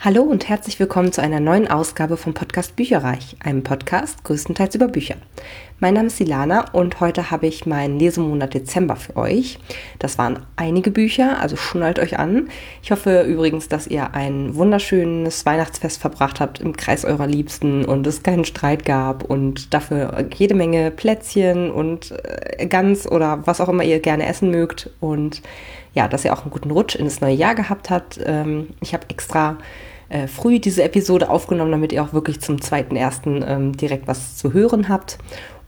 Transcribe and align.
Hallo 0.00 0.22
und 0.22 0.48
herzlich 0.48 0.78
willkommen 0.78 1.10
zu 1.10 1.20
einer 1.20 1.40
neuen 1.40 1.66
Ausgabe 1.66 2.16
vom 2.16 2.32
Podcast 2.32 2.76
Bücherreich, 2.76 3.34
einem 3.40 3.64
Podcast 3.64 4.22
größtenteils 4.22 4.76
über 4.76 4.86
Bücher. 4.86 5.16
Mein 5.80 5.94
Name 5.94 6.06
ist 6.06 6.18
Silana 6.18 6.70
und 6.70 7.00
heute 7.00 7.32
habe 7.32 7.48
ich 7.48 7.66
meinen 7.66 7.98
Lesemonat 7.98 8.54
Dezember 8.54 8.94
für 8.94 9.16
euch. 9.16 9.58
Das 9.98 10.16
waren 10.16 10.46
einige 10.54 10.92
Bücher, 10.92 11.40
also 11.40 11.56
schnallt 11.56 11.98
euch 11.98 12.16
an. 12.16 12.48
Ich 12.80 12.92
hoffe 12.92 13.22
übrigens, 13.22 13.66
dass 13.66 13.88
ihr 13.88 14.14
ein 14.14 14.54
wunderschönes 14.54 15.44
Weihnachtsfest 15.44 16.00
verbracht 16.00 16.38
habt 16.38 16.60
im 16.60 16.76
Kreis 16.76 17.04
eurer 17.04 17.26
Liebsten 17.26 17.84
und 17.84 18.06
es 18.06 18.22
keinen 18.22 18.44
Streit 18.44 18.84
gab 18.84 19.24
und 19.24 19.74
dafür 19.74 20.26
jede 20.32 20.54
Menge 20.54 20.92
Plätzchen 20.92 21.72
und 21.72 22.12
äh, 22.12 22.68
Gans 22.68 23.10
oder 23.10 23.44
was 23.46 23.60
auch 23.60 23.68
immer 23.68 23.82
ihr 23.82 23.98
gerne 23.98 24.26
essen 24.26 24.52
mögt 24.52 24.90
und 25.00 25.42
ja, 25.94 26.06
dass 26.06 26.24
ihr 26.24 26.32
auch 26.32 26.42
einen 26.42 26.52
guten 26.52 26.70
Rutsch 26.70 26.94
ins 26.94 27.20
neue 27.20 27.34
Jahr 27.34 27.56
gehabt 27.56 27.90
habt. 27.90 28.20
Ähm, 28.24 28.68
ich 28.80 28.94
habe 28.94 29.10
extra 29.10 29.58
äh, 30.08 30.26
früh 30.26 30.58
diese 30.58 30.82
Episode 30.82 31.30
aufgenommen, 31.30 31.70
damit 31.70 31.92
ihr 31.92 32.02
auch 32.02 32.12
wirklich 32.12 32.40
zum 32.40 32.60
zweiten 32.60 32.96
ersten 32.96 33.44
ähm, 33.46 33.76
direkt 33.76 34.06
was 34.08 34.36
zu 34.36 34.52
hören 34.52 34.88
habt. 34.88 35.18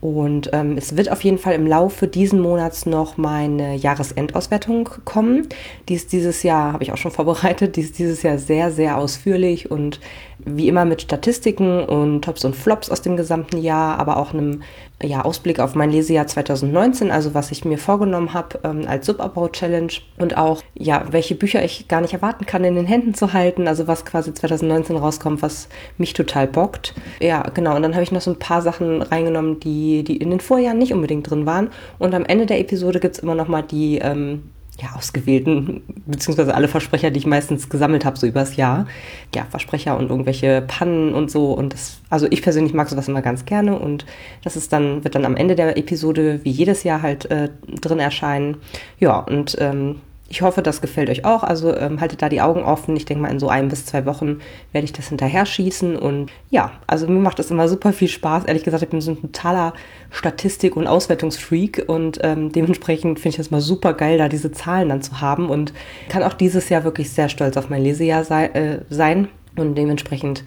Und 0.00 0.48
ähm, 0.54 0.78
es 0.78 0.96
wird 0.96 1.12
auf 1.12 1.22
jeden 1.22 1.36
Fall 1.36 1.54
im 1.54 1.66
Laufe 1.66 2.08
diesen 2.08 2.40
Monats 2.40 2.86
noch 2.86 3.18
meine 3.18 3.74
Jahresendauswertung 3.76 4.88
kommen. 5.04 5.46
Die 5.88 5.94
ist 5.94 6.12
dieses 6.12 6.42
Jahr, 6.42 6.72
habe 6.72 6.82
ich 6.82 6.92
auch 6.92 6.96
schon 6.96 7.10
vorbereitet, 7.10 7.76
die 7.76 7.82
ist 7.82 7.98
dieses 7.98 8.22
Jahr 8.22 8.38
sehr, 8.38 8.70
sehr 8.70 8.96
ausführlich 8.96 9.70
und 9.70 10.00
wie 10.44 10.68
immer 10.68 10.84
mit 10.84 11.02
Statistiken 11.02 11.84
und 11.84 12.22
Tops 12.22 12.44
und 12.44 12.56
Flops 12.56 12.90
aus 12.90 13.02
dem 13.02 13.16
gesamten 13.16 13.58
Jahr, 13.58 13.98
aber 13.98 14.16
auch 14.16 14.32
einem 14.32 14.62
ja, 15.02 15.24
Ausblick 15.24 15.60
auf 15.60 15.74
mein 15.74 15.90
Lesejahr 15.90 16.26
2019, 16.26 17.10
also 17.10 17.32
was 17.32 17.50
ich 17.50 17.64
mir 17.64 17.78
vorgenommen 17.78 18.34
habe 18.34 18.60
ähm, 18.64 18.84
als 18.86 19.06
Subabbau-Challenge 19.06 19.92
und 20.18 20.36
auch, 20.36 20.62
ja, 20.74 21.04
welche 21.10 21.34
Bücher 21.34 21.64
ich 21.64 21.88
gar 21.88 22.02
nicht 22.02 22.12
erwarten 22.12 22.44
kann, 22.44 22.64
in 22.64 22.74
den 22.74 22.86
Händen 22.86 23.14
zu 23.14 23.32
halten, 23.32 23.66
also 23.66 23.86
was 23.86 24.04
quasi 24.04 24.34
2019 24.34 24.96
rauskommt, 24.96 25.42
was 25.42 25.68
mich 25.96 26.12
total 26.12 26.46
bockt. 26.46 26.94
Ja, 27.20 27.42
genau, 27.54 27.76
und 27.76 27.82
dann 27.82 27.94
habe 27.94 28.02
ich 28.02 28.12
noch 28.12 28.20
so 28.20 28.30
ein 28.30 28.38
paar 28.38 28.60
Sachen 28.60 29.00
reingenommen, 29.00 29.60
die, 29.60 30.04
die 30.04 30.18
in 30.18 30.30
den 30.30 30.40
Vorjahren 30.40 30.78
nicht 30.78 30.92
unbedingt 30.92 31.30
drin 31.30 31.46
waren. 31.46 31.70
Und 31.98 32.14
am 32.14 32.24
Ende 32.26 32.46
der 32.46 32.60
Episode 32.60 33.00
gibt 33.00 33.16
es 33.16 33.22
immer 33.22 33.34
noch 33.34 33.48
mal 33.48 33.62
die 33.62 33.98
ähm, 33.98 34.50
ja, 34.80 34.90
ausgewählten, 34.96 35.82
beziehungsweise 36.06 36.54
alle 36.54 36.68
Versprecher, 36.68 37.10
die 37.10 37.18
ich 37.18 37.26
meistens 37.26 37.68
gesammelt 37.68 38.04
habe, 38.04 38.18
so 38.18 38.26
übers 38.26 38.56
Jahr. 38.56 38.86
Ja, 39.34 39.46
Versprecher 39.50 39.98
und 39.98 40.10
irgendwelche 40.10 40.62
Pannen 40.62 41.14
und 41.14 41.30
so. 41.30 41.52
Und 41.52 41.72
das, 41.72 42.00
also 42.08 42.26
ich 42.30 42.42
persönlich 42.42 42.72
mag 42.72 42.88
sowas 42.88 43.08
immer 43.08 43.22
ganz 43.22 43.44
gerne 43.44 43.78
und 43.78 44.06
das 44.42 44.56
ist 44.56 44.72
dann, 44.72 45.04
wird 45.04 45.14
dann 45.14 45.24
am 45.24 45.36
Ende 45.36 45.54
der 45.54 45.76
Episode 45.76 46.40
wie 46.44 46.50
jedes 46.50 46.82
Jahr 46.84 47.02
halt 47.02 47.30
äh, 47.30 47.50
drin 47.80 47.98
erscheinen. 47.98 48.56
Ja, 48.98 49.18
und 49.18 49.56
ähm, 49.60 49.96
ich 50.32 50.42
hoffe, 50.42 50.62
das 50.62 50.80
gefällt 50.80 51.10
euch 51.10 51.24
auch. 51.24 51.42
Also 51.42 51.76
ähm, 51.76 52.00
haltet 52.00 52.22
da 52.22 52.28
die 52.28 52.40
Augen 52.40 52.62
offen. 52.62 52.94
Ich 52.94 53.04
denke 53.04 53.20
mal, 53.20 53.32
in 53.32 53.40
so 53.40 53.48
ein 53.48 53.66
bis 53.66 53.84
zwei 53.84 54.06
Wochen 54.06 54.38
werde 54.70 54.84
ich 54.84 54.92
das 54.92 55.08
hinterher 55.08 55.44
schießen. 55.44 55.96
Und 55.96 56.30
ja, 56.50 56.70
also 56.86 57.08
mir 57.08 57.18
macht 57.18 57.40
das 57.40 57.50
immer 57.50 57.68
super 57.68 57.92
viel 57.92 58.06
Spaß. 58.06 58.44
Ehrlich 58.44 58.62
gesagt, 58.62 58.84
ich 58.84 58.88
bin 58.88 59.00
so 59.00 59.10
ein 59.10 59.20
totaler 59.20 59.74
Statistik- 60.10 60.76
und 60.76 60.86
Auswertungsfreak 60.86 61.84
und 61.88 62.20
ähm, 62.22 62.52
dementsprechend 62.52 63.18
finde 63.18 63.30
ich 63.30 63.36
das 63.38 63.50
mal 63.50 63.60
super 63.60 63.92
geil, 63.92 64.18
da 64.18 64.28
diese 64.28 64.52
Zahlen 64.52 64.88
dann 64.88 65.02
zu 65.02 65.20
haben 65.20 65.50
und 65.50 65.72
kann 66.08 66.22
auch 66.22 66.34
dieses 66.34 66.68
Jahr 66.68 66.84
wirklich 66.84 67.10
sehr 67.10 67.28
stolz 67.28 67.56
auf 67.56 67.68
mein 67.68 67.82
Lesejahr 67.82 68.22
sei, 68.22 68.46
äh, 68.46 68.78
sein. 68.88 69.26
Und 69.56 69.74
dementsprechend 69.74 70.44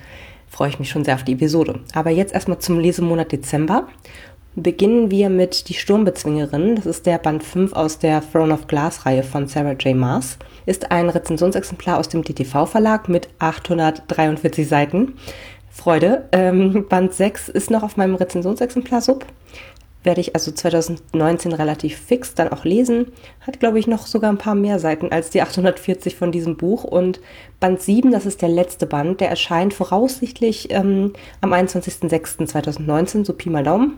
freue 0.48 0.70
ich 0.70 0.80
mich 0.80 0.90
schon 0.90 1.04
sehr 1.04 1.16
auf 1.16 1.24
die 1.24 1.34
Episode. 1.34 1.82
Aber 1.94 2.10
jetzt 2.10 2.34
erstmal 2.34 2.60
zum 2.60 2.80
Lesemonat 2.80 3.34
Dezember 3.34 3.90
beginnen 4.56 5.10
wir 5.10 5.30
mit 5.30 5.70
Die 5.70 5.74
Sturmbezwingerin. 5.74 6.76
Das 6.76 6.86
ist 6.86 7.06
der 7.06 7.18
Band 7.18 7.44
5 7.44 7.74
aus 7.74 8.00
der 8.00 8.22
Throne 8.32 8.54
of 8.54 8.68
Glass 8.68 9.06
Reihe 9.06 9.24
von 9.24 9.48
Sarah 9.48 9.74
J. 9.74 9.96
Maas. 9.96 10.38
Ist 10.66 10.92
ein 10.92 11.10
Rezensionsexemplar 11.10 11.98
aus 11.98 12.10
dem 12.10 12.24
DTV 12.24 12.66
Verlag 12.66 13.10
mit 13.10 13.30
843 13.40 14.68
Seiten. 14.68 15.14
Freude. 15.72 16.30
Ähm, 16.32 16.86
Band 16.90 17.14
6 17.14 17.50
ist 17.50 17.72
noch 17.72 17.84
auf 17.84 17.98
meinem 17.98 18.16
Rezensionsexemplar 18.16 19.02
sub. 19.02 19.26
Werde 20.04 20.20
ich 20.20 20.36
also 20.36 20.52
2019 20.52 21.54
relativ 21.54 21.98
fix 21.98 22.36
dann 22.36 22.50
auch 22.50 22.66
lesen. 22.66 23.14
Hat, 23.40 23.62
glaube 23.62 23.80
ich, 23.80 23.88
noch 23.88 24.06
sogar 24.06 24.30
ein 24.32 24.38
paar 24.38 24.54
mehr 24.54 24.78
Seiten 24.78 25.12
als 25.12 25.30
die 25.30 25.42
840 25.42 26.16
von 26.16 26.32
diesem 26.32 26.58
Buch. 26.58 26.84
Und 26.84 27.22
Band 27.60 27.82
7, 27.82 28.12
das 28.12 28.26
ist 28.26 28.42
der 28.42 28.50
letzte 28.50 28.86
Band, 28.86 29.22
der 29.22 29.30
erscheint 29.30 29.74
voraussichtlich 29.74 30.72
ähm, 30.72 31.14
am 31.42 31.54
21.06.2019, 31.54 33.26
so 33.26 33.34
Pi 33.34 33.50
mal 33.50 33.64
Daumen. 33.64 33.98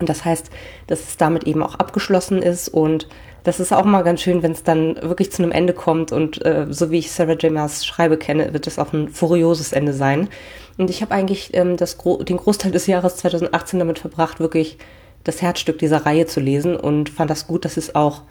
Und 0.00 0.08
das 0.08 0.24
heißt, 0.24 0.50
dass 0.86 1.00
es 1.00 1.16
damit 1.16 1.44
eben 1.44 1.62
auch 1.62 1.76
abgeschlossen 1.76 2.42
ist 2.42 2.68
und 2.68 3.06
das 3.44 3.60
ist 3.60 3.72
auch 3.72 3.84
mal 3.84 4.02
ganz 4.02 4.20
schön, 4.20 4.42
wenn 4.42 4.52
es 4.52 4.64
dann 4.64 4.96
wirklich 4.96 5.32
zu 5.32 5.42
einem 5.42 5.52
Ende 5.52 5.72
kommt 5.72 6.12
und 6.12 6.44
äh, 6.44 6.66
so 6.70 6.90
wie 6.90 6.98
ich 6.98 7.10
Sarah 7.10 7.32
J. 7.32 7.52
Maas 7.52 7.86
Schreibe 7.86 8.18
kenne, 8.18 8.52
wird 8.52 8.66
es 8.66 8.78
auch 8.78 8.92
ein 8.92 9.08
furioses 9.08 9.72
Ende 9.72 9.92
sein. 9.92 10.28
Und 10.76 10.90
ich 10.90 11.00
habe 11.00 11.14
eigentlich 11.14 11.54
ähm, 11.54 11.76
das 11.76 11.96
Gro 11.96 12.22
den 12.22 12.36
Großteil 12.36 12.72
des 12.72 12.86
Jahres 12.86 13.16
2018 13.16 13.78
damit 13.78 13.98
verbracht, 13.98 14.40
wirklich 14.40 14.78
das 15.24 15.42
Herzstück 15.42 15.78
dieser 15.78 16.04
Reihe 16.06 16.26
zu 16.26 16.40
lesen 16.40 16.76
und 16.76 17.08
fand 17.08 17.30
das 17.30 17.46
gut, 17.46 17.64
dass 17.64 17.76
es 17.76 17.94
auch 17.94 18.22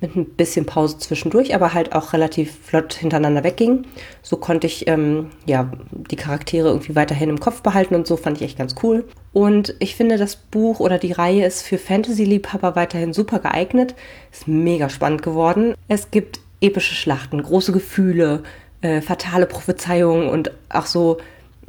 mit 0.00 0.16
ein 0.16 0.26
bisschen 0.26 0.66
Pause 0.66 0.98
zwischendurch, 0.98 1.54
aber 1.54 1.74
halt 1.74 1.92
auch 1.92 2.12
relativ 2.12 2.56
flott 2.62 2.94
hintereinander 2.94 3.44
wegging. 3.44 3.86
So 4.22 4.36
konnte 4.36 4.66
ich 4.66 4.86
ähm, 4.88 5.30
ja 5.46 5.70
die 5.92 6.16
Charaktere 6.16 6.68
irgendwie 6.68 6.94
weiterhin 6.94 7.30
im 7.30 7.40
Kopf 7.40 7.62
behalten 7.62 7.94
und 7.94 8.06
so 8.06 8.16
fand 8.16 8.38
ich 8.38 8.44
echt 8.44 8.58
ganz 8.58 8.74
cool. 8.82 9.04
Und 9.32 9.74
ich 9.78 9.96
finde, 9.96 10.16
das 10.16 10.36
Buch 10.36 10.80
oder 10.80 10.98
die 10.98 11.12
Reihe 11.12 11.46
ist 11.46 11.62
für 11.62 11.78
Fantasy-Liebhaber 11.78 12.76
weiterhin 12.76 13.12
super 13.12 13.38
geeignet. 13.38 13.94
Ist 14.32 14.48
mega 14.48 14.88
spannend 14.88 15.22
geworden. 15.22 15.74
Es 15.88 16.10
gibt 16.10 16.40
epische 16.60 16.94
Schlachten, 16.94 17.42
große 17.42 17.72
Gefühle, 17.72 18.42
äh, 18.80 19.00
fatale 19.00 19.46
Prophezeiungen 19.46 20.28
und 20.28 20.52
auch 20.68 20.86
so 20.86 21.18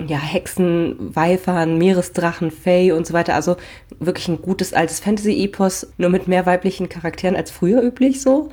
ja, 0.07 0.17
Hexen, 0.17 1.15
Weifern, 1.15 1.77
Meeresdrachen, 1.77 2.51
Fey 2.51 2.91
und 2.91 3.05
so 3.05 3.13
weiter. 3.13 3.35
Also 3.35 3.57
wirklich 3.99 4.27
ein 4.27 4.41
gutes 4.41 4.73
altes 4.73 4.99
Fantasy-Epos, 4.99 5.87
nur 5.97 6.09
mit 6.09 6.27
mehr 6.27 6.45
weiblichen 6.45 6.89
Charakteren 6.89 7.35
als 7.35 7.51
früher 7.51 7.81
üblich 7.81 8.21
so. 8.21 8.49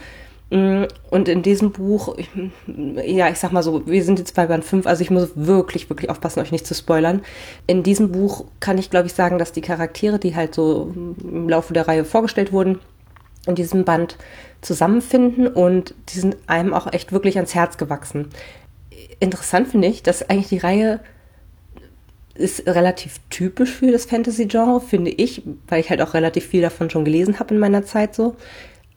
Mm, 0.50 0.84
und 1.10 1.28
in 1.28 1.42
diesem 1.42 1.72
Buch, 1.72 2.16
ja, 3.04 3.28
ich 3.28 3.38
sag 3.38 3.52
mal 3.52 3.62
so, 3.62 3.86
wir 3.86 4.04
sind 4.04 4.18
jetzt 4.18 4.34
bei 4.34 4.46
Band 4.46 4.64
5, 4.64 4.86
also 4.86 5.02
ich 5.02 5.10
muss 5.10 5.30
wirklich, 5.34 5.90
wirklich 5.90 6.08
aufpassen, 6.10 6.40
euch 6.40 6.52
nicht 6.52 6.66
zu 6.66 6.74
spoilern. 6.74 7.22
In 7.66 7.82
diesem 7.82 8.12
Buch 8.12 8.44
kann 8.60 8.78
ich, 8.78 8.90
glaube 8.90 9.06
ich, 9.06 9.14
sagen, 9.14 9.38
dass 9.38 9.52
die 9.52 9.60
Charaktere, 9.60 10.18
die 10.18 10.36
halt 10.36 10.54
so 10.54 10.92
im 10.94 11.48
Laufe 11.48 11.72
der 11.72 11.88
Reihe 11.88 12.04
vorgestellt 12.04 12.52
wurden, 12.52 12.78
in 13.46 13.54
diesem 13.56 13.84
Band 13.84 14.18
zusammenfinden 14.60 15.46
und 15.46 15.94
die 16.08 16.18
sind 16.18 16.36
einem 16.46 16.74
auch 16.74 16.92
echt 16.92 17.12
wirklich 17.12 17.36
ans 17.36 17.54
Herz 17.54 17.76
gewachsen. 17.76 18.28
Interessant 19.20 19.68
finde 19.68 19.88
ich, 19.88 20.02
dass 20.02 20.28
eigentlich 20.28 20.48
die 20.48 20.58
Reihe 20.58 21.00
ist 22.38 22.66
relativ 22.66 23.16
typisch 23.30 23.70
für 23.70 23.90
das 23.90 24.06
Fantasy-Genre, 24.06 24.80
finde 24.80 25.10
ich, 25.10 25.42
weil 25.68 25.80
ich 25.80 25.90
halt 25.90 26.02
auch 26.02 26.14
relativ 26.14 26.46
viel 26.46 26.62
davon 26.62 26.90
schon 26.90 27.04
gelesen 27.04 27.38
habe 27.38 27.54
in 27.54 27.60
meiner 27.60 27.84
Zeit 27.84 28.14
so. 28.14 28.36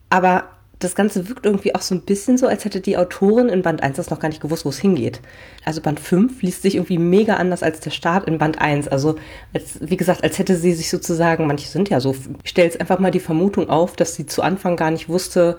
Aber 0.09 0.50
das 0.79 0.95
Ganze 0.95 1.27
wirkt 1.27 1.45
irgendwie 1.45 1.75
auch 1.75 1.81
so 1.81 1.94
ein 1.94 2.01
bisschen 2.01 2.38
so, 2.38 2.47
als 2.47 2.63
hätte 2.63 2.79
die 2.79 2.97
Autorin 2.97 3.50
in 3.50 3.61
Band 3.61 3.83
1 3.83 3.97
das 3.97 4.09
noch 4.09 4.19
gar 4.19 4.29
nicht 4.29 4.41
gewusst, 4.41 4.63
wo 4.63 4.69
es 4.69 4.79
hingeht. 4.79 5.19
Also 5.66 5.81
Band 5.81 6.00
5 6.00 6.41
liest 6.41 6.61
sich 6.61 6.75
irgendwie 6.75 6.97
mega 6.97 7.35
anders 7.35 7.63
als 7.63 7.81
der 7.81 7.91
Start 7.91 8.27
in 8.27 8.38
Band 8.38 8.61
1. 8.61 8.88
Also, 8.88 9.17
als, 9.53 9.79
wie 9.81 9.97
gesagt, 9.97 10.23
als 10.23 10.39
hätte 10.39 10.56
sie 10.56 10.71
sich 10.71 10.89
sozusagen, 10.89 11.47
manche 11.47 11.67
sind 11.67 11.89
ja 11.89 12.00
so, 12.00 12.16
ich 12.44 12.51
stelle 12.51 12.67
jetzt 12.67 12.79
einfach 12.79 13.00
mal 13.00 13.11
die 13.11 13.19
Vermutung 13.19 13.69
auf, 13.69 13.97
dass 13.97 14.16
sie 14.16 14.25
zu 14.25 14.41
Anfang 14.41 14.77
gar 14.77 14.91
nicht 14.91 15.09
wusste, 15.09 15.57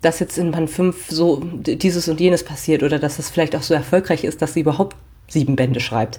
dass 0.00 0.20
jetzt 0.20 0.38
in 0.38 0.52
Band 0.52 0.70
5 0.70 1.10
so 1.10 1.42
dieses 1.44 2.08
und 2.08 2.18
jenes 2.18 2.44
passiert 2.44 2.82
oder 2.82 2.98
dass 2.98 3.18
es 3.18 3.28
vielleicht 3.28 3.54
auch 3.54 3.62
so 3.62 3.74
erfolgreich 3.74 4.24
ist, 4.24 4.40
dass 4.40 4.54
sie 4.54 4.60
überhaupt 4.60 4.96
sieben 5.28 5.56
Bände 5.56 5.80
schreibt 5.80 6.18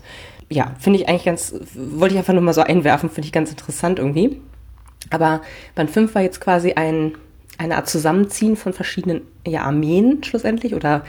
ja, 0.49 0.75
finde 0.79 0.99
ich 0.99 1.09
eigentlich 1.09 1.25
ganz, 1.25 1.53
wollte 1.73 2.13
ich 2.13 2.19
einfach 2.19 2.33
nur 2.33 2.41
mal 2.41 2.53
so 2.53 2.61
einwerfen, 2.61 3.09
finde 3.09 3.27
ich 3.27 3.33
ganz 3.33 3.49
interessant 3.49 3.99
irgendwie. 3.99 4.41
Aber 5.09 5.41
Band 5.75 5.91
5 5.91 6.13
war 6.15 6.21
jetzt 6.21 6.41
quasi 6.41 6.73
ein, 6.73 7.13
eine 7.57 7.75
Art 7.77 7.89
Zusammenziehen 7.89 8.55
von 8.55 8.73
verschiedenen 8.73 9.21
ja, 9.45 9.61
Armeen 9.61 10.23
schlussendlich 10.23 10.75
oder 10.75 11.03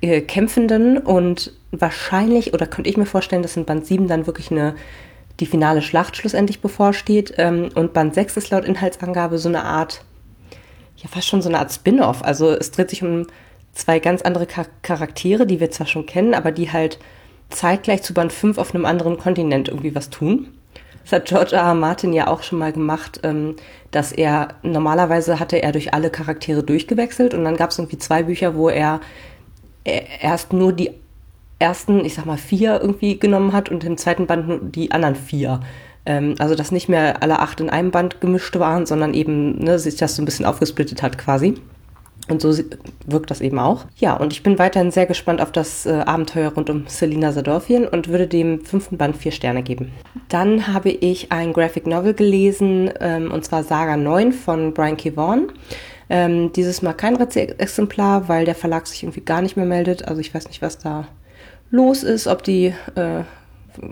äh, 0.00 0.20
Kämpfenden 0.20 0.98
und 0.98 1.52
wahrscheinlich, 1.70 2.54
oder 2.54 2.66
könnte 2.66 2.90
ich 2.90 2.96
mir 2.96 3.06
vorstellen, 3.06 3.42
dass 3.42 3.56
in 3.56 3.64
Band 3.64 3.86
7 3.86 4.08
dann 4.08 4.26
wirklich 4.26 4.50
eine, 4.50 4.74
die 5.40 5.46
finale 5.46 5.82
Schlacht 5.82 6.16
schlussendlich 6.16 6.60
bevorsteht. 6.60 7.34
Ähm, 7.38 7.70
und 7.74 7.92
Band 7.92 8.14
6 8.14 8.36
ist 8.36 8.50
laut 8.50 8.64
Inhaltsangabe 8.64 9.38
so 9.38 9.48
eine 9.48 9.64
Art, 9.64 10.04
ja 10.96 11.08
fast 11.08 11.28
schon 11.28 11.42
so 11.42 11.48
eine 11.48 11.58
Art 11.58 11.72
Spin-off. 11.72 12.22
Also 12.22 12.50
es 12.50 12.70
dreht 12.70 12.90
sich 12.90 13.02
um 13.02 13.26
zwei 13.72 13.98
ganz 13.98 14.22
andere 14.22 14.46
Charaktere, 14.82 15.46
die 15.46 15.60
wir 15.60 15.70
zwar 15.70 15.86
schon 15.86 16.06
kennen, 16.06 16.34
aber 16.34 16.52
die 16.52 16.70
halt 16.70 16.98
zeitgleich 17.52 18.02
zu 18.02 18.14
Band 18.14 18.32
5 18.32 18.58
auf 18.58 18.74
einem 18.74 18.84
anderen 18.84 19.18
Kontinent 19.18 19.68
irgendwie 19.68 19.94
was 19.94 20.10
tun. 20.10 20.48
Das 21.04 21.12
hat 21.12 21.26
George 21.26 21.56
R. 21.56 21.62
R. 21.62 21.74
Martin 21.74 22.12
ja 22.12 22.28
auch 22.28 22.42
schon 22.42 22.58
mal 22.58 22.72
gemacht, 22.72 23.20
ähm, 23.22 23.56
dass 23.90 24.12
er 24.12 24.48
normalerweise 24.62 25.40
hatte 25.40 25.60
er 25.60 25.72
durch 25.72 25.94
alle 25.94 26.10
Charaktere 26.10 26.62
durchgewechselt 26.62 27.34
und 27.34 27.44
dann 27.44 27.56
gab 27.56 27.70
es 27.70 27.78
irgendwie 27.78 27.98
zwei 27.98 28.22
Bücher, 28.22 28.54
wo 28.54 28.68
er 28.68 29.00
erst 29.84 30.52
nur 30.52 30.72
die 30.72 30.92
ersten, 31.58 32.04
ich 32.04 32.14
sag 32.14 32.26
mal, 32.26 32.38
vier 32.38 32.80
irgendwie 32.80 33.18
genommen 33.18 33.52
hat 33.52 33.68
und 33.68 33.84
im 33.84 33.96
zweiten 33.96 34.26
Band 34.26 34.48
nur 34.48 34.60
die 34.60 34.92
anderen 34.92 35.16
vier. 35.16 35.60
Ähm, 36.04 36.34
also 36.38 36.54
dass 36.54 36.72
nicht 36.72 36.88
mehr 36.88 37.22
alle 37.22 37.38
acht 37.38 37.60
in 37.60 37.70
einem 37.70 37.90
Band 37.90 38.20
gemischt 38.20 38.58
waren, 38.58 38.86
sondern 38.86 39.14
eben 39.14 39.58
ne, 39.58 39.78
sich 39.78 39.96
das 39.96 40.16
so 40.16 40.22
ein 40.22 40.24
bisschen 40.24 40.46
aufgesplittet 40.46 41.02
hat 41.02 41.18
quasi. 41.18 41.54
Und 42.28 42.40
so 42.40 42.54
wirkt 43.04 43.30
das 43.30 43.40
eben 43.40 43.58
auch. 43.58 43.84
Ja, 43.96 44.14
und 44.14 44.32
ich 44.32 44.42
bin 44.42 44.58
weiterhin 44.58 44.92
sehr 44.92 45.06
gespannt 45.06 45.40
auf 45.40 45.50
das 45.50 45.86
äh, 45.86 45.90
Abenteuer 45.90 46.52
rund 46.52 46.70
um 46.70 46.86
Selina 46.86 47.32
Sadorfian 47.32 47.86
und 47.86 48.08
würde 48.08 48.28
dem 48.28 48.64
fünften 48.64 48.96
Band 48.96 49.16
vier 49.16 49.32
Sterne 49.32 49.62
geben. 49.62 49.90
Dann 50.28 50.72
habe 50.72 50.90
ich 50.90 51.32
ein 51.32 51.52
Graphic 51.52 51.86
Novel 51.86 52.14
gelesen, 52.14 52.90
ähm, 53.00 53.32
und 53.32 53.44
zwar 53.44 53.64
Saga 53.64 53.96
9 53.96 54.32
von 54.32 54.72
Brian 54.72 54.96
K. 54.96 55.16
Vaughan. 55.16 55.48
Ähm, 56.08 56.52
dieses 56.52 56.80
Mal 56.80 56.92
kein 56.92 57.18
Exemplar, 57.18 58.28
weil 58.28 58.44
der 58.44 58.54
Verlag 58.54 58.86
sich 58.86 59.02
irgendwie 59.02 59.22
gar 59.22 59.42
nicht 59.42 59.56
mehr 59.56 59.66
meldet. 59.66 60.06
Also 60.06 60.20
ich 60.20 60.32
weiß 60.32 60.46
nicht, 60.46 60.62
was 60.62 60.78
da 60.78 61.08
los 61.70 62.02
ist, 62.02 62.28
ob 62.28 62.44
die 62.44 62.74
äh, 62.94 63.24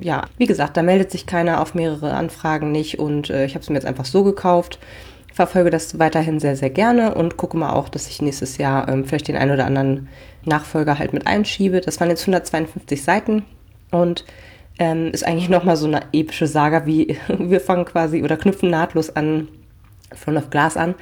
ja, 0.01 0.25
wie 0.37 0.47
gesagt, 0.47 0.77
da 0.77 0.83
meldet 0.83 1.11
sich 1.11 1.27
keiner 1.27 1.61
auf 1.61 1.75
mehrere 1.75 2.13
Anfragen 2.13 2.71
nicht 2.71 2.99
und 2.99 3.31
äh, 3.31 3.45
ich 3.47 3.55
habe 3.55 3.63
es 3.63 3.71
mir 3.71 3.77
jetzt 3.77 3.87
einfach 3.87 4.05
so 4.05 4.25
gekauft 4.25 4.79
verfolge 5.41 5.71
das 5.71 5.99
weiterhin 5.99 6.39
sehr, 6.39 6.55
sehr 6.55 6.69
gerne 6.69 7.15
und 7.15 7.39
gucke 7.39 7.57
mal 7.57 7.73
auch, 7.73 7.89
dass 7.89 8.09
ich 8.09 8.21
nächstes 8.21 8.59
Jahr 8.59 8.87
ähm, 8.91 9.07
vielleicht 9.07 9.27
den 9.27 9.39
einen 9.39 9.53
oder 9.53 9.65
anderen 9.65 10.09
Nachfolger 10.45 10.99
halt 10.99 11.15
mit 11.15 11.27
einschiebe. 11.27 11.81
Das 11.81 11.99
waren 11.99 12.11
jetzt 12.11 12.21
152 12.25 13.03
Seiten 13.03 13.47
und 13.91 14.27
ähm, 14.79 15.11
ist 15.13 15.27
eigentlich 15.27 15.49
nochmal 15.49 15.79
so 15.79 15.87
eine 15.87 16.03
epische 16.13 16.47
Saga, 16.47 16.85
wie 16.85 17.17
wir 17.39 17.63
fangen 17.63 17.87
quasi 17.87 18.23
oder 18.23 18.37
knüpfen 18.37 18.69
nahtlos 18.69 19.17
an 19.17 19.49
Front 20.15 20.37
of 20.37 20.51
Glass 20.51 20.77
an. 20.77 20.95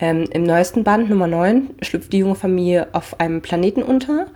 Ähm, 0.00 0.24
Im 0.32 0.42
neuesten 0.42 0.82
Band, 0.82 1.08
Nummer 1.08 1.28
9, 1.28 1.70
schlüpft 1.82 2.12
die 2.12 2.18
junge 2.18 2.34
Familie 2.34 2.88
auf 2.90 3.20
einem 3.20 3.40
Planeten 3.40 3.84
unter. 3.84 4.26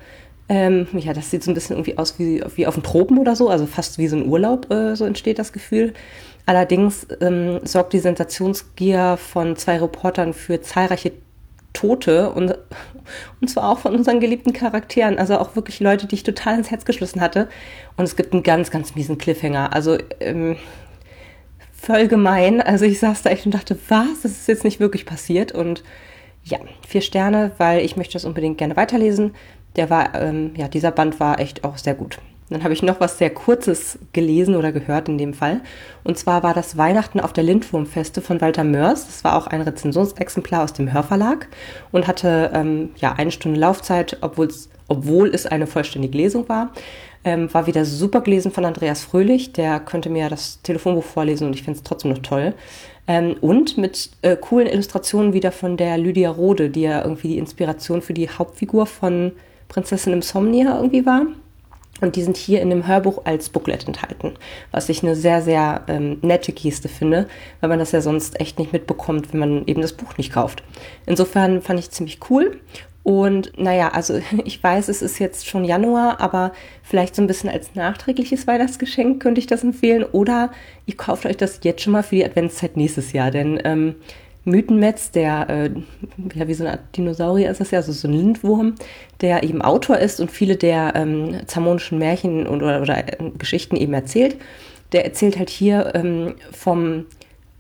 Ähm, 0.49 0.87
ja, 0.93 1.13
das 1.13 1.33
sieht 1.33 1.43
so 1.43 1.51
ein 1.51 1.55
bisschen 1.55 1.75
irgendwie 1.75 1.99
aus 1.99 2.21
wie, 2.21 2.41
wie 2.55 2.69
auf 2.69 2.75
den 2.75 2.85
Tropen 2.85 3.19
oder 3.19 3.35
so, 3.35 3.49
also 3.49 3.67
fast 3.67 3.99
wie 3.99 4.07
so 4.07 4.17
ein 4.17 4.29
Urlaub, 4.29 4.71
äh, 4.71 4.95
so 4.95 5.07
entsteht 5.07 5.41
das 5.41 5.53
Gefühl. 5.53 5.93
Allerdings 6.51 7.07
ähm, 7.21 7.61
sorgt 7.63 7.93
die 7.93 8.01
Sensationsgier 8.01 9.17
von 9.17 9.55
zwei 9.55 9.79
Reportern 9.79 10.35
für 10.35 10.61
zahlreiche 10.61 11.13
Tote 11.73 12.31
und, 12.31 12.59
und 13.41 13.49
zwar 13.49 13.69
auch 13.69 13.79
von 13.79 13.95
unseren 13.95 14.19
geliebten 14.19 14.53
Charakteren, 14.53 15.21
also 15.21 15.39
auch 15.39 15.55
wirklich 15.55 15.79
Leute, 15.79 16.09
die 16.09 16.17
ich 16.17 16.25
total 16.25 16.59
ins 16.59 16.73
Herz 16.73 16.85
geschlossen 16.85 17.21
hatte. 17.21 17.49
Und 17.97 18.03
es 18.03 18.17
gibt 18.17 18.33
einen 18.33 18.43
ganz, 18.43 18.73
ganz 18.73 18.97
miesen 18.97 19.17
Cliffhanger. 19.17 19.73
Also 19.73 19.97
ähm, 20.19 20.57
voll 21.73 22.09
gemein. 22.09 22.61
Also 22.61 22.85
ich 22.85 22.99
saß 22.99 23.23
da 23.23 23.31
echt 23.31 23.47
und 23.47 23.55
dachte, 23.55 23.79
was? 23.89 24.23
Das 24.25 24.33
ist 24.33 24.49
jetzt 24.49 24.65
nicht 24.65 24.81
wirklich 24.81 25.07
passiert. 25.07 25.53
Und 25.53 25.85
ja, 26.43 26.59
vier 26.85 27.03
Sterne, 27.03 27.53
weil 27.59 27.85
ich 27.85 27.97
möchte 27.97 28.15
das 28.15 28.25
unbedingt 28.25 28.59
gerne 28.59 28.75
weiterlesen. 28.75 29.37
Der 29.77 29.89
war, 29.89 30.21
ähm, 30.21 30.51
ja, 30.57 30.67
dieser 30.67 30.91
Band 30.91 31.21
war 31.21 31.39
echt 31.39 31.63
auch 31.63 31.79
sehr 31.79 31.95
gut. 31.95 32.19
Dann 32.51 32.65
habe 32.65 32.75
ich 32.75 32.83
noch 32.83 32.99
was 33.01 33.17
sehr 33.17 33.31
Kurzes 33.31 33.99
gelesen 34.13 34.57
oder 34.57 34.73
gehört 34.73 35.09
in 35.09 35.19
dem 35.19 35.35
Fall. 35.35 35.61
Und 36.03 36.19
zwar 36.19 36.43
war 36.43 36.53
das 36.53 36.77
Weihnachten 36.77 37.21
auf 37.21 37.33
der 37.33 37.45
Lindwurmfeste 37.45 38.21
von 38.21 38.41
Walter 38.41 38.65
Mörs. 38.65 39.07
Das 39.07 39.23
war 39.23 39.37
auch 39.37 39.47
ein 39.47 39.63
Rezensionsexemplar 39.63 40.65
aus 40.65 40.73
dem 40.73 40.93
Hörverlag 40.93 41.47
und 41.93 42.09
hatte 42.09 42.51
ähm, 42.53 42.91
ja 42.97 43.13
eine 43.13 43.31
Stunde 43.31 43.59
Laufzeit, 43.59 44.19
obwohl 44.21 45.29
es 45.33 45.47
eine 45.47 45.69
vollständige 45.69 46.19
Lesung 46.19 46.49
war. 46.49 46.73
Ähm, 47.23 47.53
war 47.53 47.67
wieder 47.67 47.85
super 47.85 48.23
gelesen 48.23 48.51
von 48.51 48.65
Andreas 48.65 49.05
Fröhlich. 49.05 49.53
Der 49.53 49.79
könnte 49.79 50.11
mir 50.11 50.29
das 50.29 50.61
Telefonbuch 50.63 51.05
vorlesen 51.05 51.47
und 51.47 51.55
ich 51.55 51.63
finde 51.63 51.79
es 51.79 51.85
trotzdem 51.85 52.11
noch 52.11 52.19
toll. 52.19 52.55
Ähm, 53.07 53.37
und 53.41 53.79
mit 53.79 54.11
äh, 54.23 54.37
coolen 54.37 54.67
Illustrationen 54.67 55.33
wieder 55.33 55.53
von 55.53 55.77
der 55.77 55.99
Lydia 55.99 56.31
Rode, 56.31 56.71
die 56.71 56.83
ja 56.83 57.03
irgendwie 57.03 57.29
die 57.29 57.39
Inspiration 57.39 58.03
für 58.03 58.15
die 58.15 58.29
Hauptfigur 58.29 58.87
von 58.87 59.33
Prinzessin 59.69 60.15
Insomnia 60.15 60.77
irgendwie 60.77 61.07
war. 61.07 61.27
Und 62.01 62.17
die 62.17 62.23
sind 62.23 62.37
hier 62.37 62.61
in 62.61 62.71
dem 62.71 62.87
Hörbuch 62.87 63.25
als 63.25 63.49
Booklet 63.49 63.87
enthalten, 63.87 64.35
was 64.71 64.89
ich 64.89 65.03
eine 65.03 65.17
sehr, 65.17 65.43
sehr 65.43 65.83
ähm, 65.89 66.19
nette 66.23 66.53
Geste 66.53 66.89
finde, 66.89 67.29
weil 67.61 67.69
man 67.69 67.79
das 67.79 67.93
ja 67.93 68.01
sonst 68.01 68.41
echt 68.41 68.59
nicht 68.59 68.73
mitbekommt, 68.73 69.33
wenn 69.33 69.41
man 69.41 69.67
eben 69.67 69.83
das 69.83 69.93
Buch 69.93 70.17
nicht 70.17 70.33
kauft. 70.33 70.63
Insofern 71.07 71.63
fand 71.63 71.79
ich 71.79 71.91
ziemlich 71.91 72.19
cool. 72.31 72.61
Und 73.03 73.53
naja, 73.59 73.89
also 73.89 74.21
ich 74.45 74.63
weiß, 74.63 74.89
es 74.89 75.03
ist 75.03 75.19
jetzt 75.19 75.47
schon 75.47 75.65
Januar, 75.65 76.21
aber 76.21 76.53
vielleicht 76.83 77.15
so 77.15 77.23
ein 77.23 77.27
bisschen 77.27 77.51
als 77.51 77.75
nachträgliches 77.75 78.47
Weihnachtsgeschenk 78.47 79.23
könnte 79.23 79.41
ich 79.41 79.47
das 79.47 79.63
empfehlen. 79.63 80.05
Oder 80.05 80.51
ihr 80.87 80.97
kauft 80.97 81.27
euch 81.27 81.37
das 81.37 81.61
jetzt 81.63 81.83
schon 81.83 81.93
mal 81.93 82.03
für 82.03 82.17
die 82.17 82.25
Adventszeit 82.25 82.77
nächstes 82.77 83.13
Jahr, 83.13 83.31
denn 83.31 83.61
ähm, 83.65 83.95
Mythenmetz, 84.45 85.11
der 85.11 85.49
äh, 85.49 85.71
ja 86.35 86.49
wie 86.49 86.55
so 86.55 86.65
eine 86.65 86.73
Art 86.73 86.97
Dinosaurier 86.97 87.51
ist 87.51 87.61
das 87.61 87.71
ja, 87.71 87.79
also 87.79 87.93
so 87.93 88.09
ein 88.09 88.15
Lindwurm, 88.15 88.75
der 89.21 89.43
eben 89.43 89.63
Autor 89.63 89.99
ist 89.99 90.21
und 90.21 90.31
viele 90.31 90.57
der 90.57 90.95
ähm, 90.97 91.41
zamonischen 91.47 91.99
Märchen 91.99 92.47
und, 92.47 92.63
oder, 92.63 92.81
oder 92.81 92.99
äh, 92.99 93.31
Geschichten 93.39 93.77
eben 93.77 93.93
erzählt. 93.93 94.37
Der 94.93 95.05
erzählt 95.05 95.39
halt 95.39 95.51
hier 95.51 95.93
ähm, 95.95 96.35
vom 96.51 97.07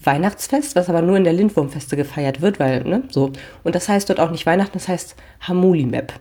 Weihnachtsfest, 0.02 0.74
was 0.76 0.88
aber 0.88 1.02
nur 1.02 1.16
in 1.16 1.24
der 1.24 1.32
Lindwurmfeste 1.32 1.96
gefeiert 1.96 2.40
wird, 2.40 2.58
weil, 2.58 2.82
ne, 2.84 3.02
so. 3.10 3.32
Und 3.62 3.74
das 3.74 3.88
heißt 3.88 4.08
dort 4.08 4.18
auch 4.18 4.30
nicht 4.30 4.46
Weihnachten, 4.46 4.72
das 4.74 4.88
heißt 4.88 5.14
Hamulimep. 5.42 6.14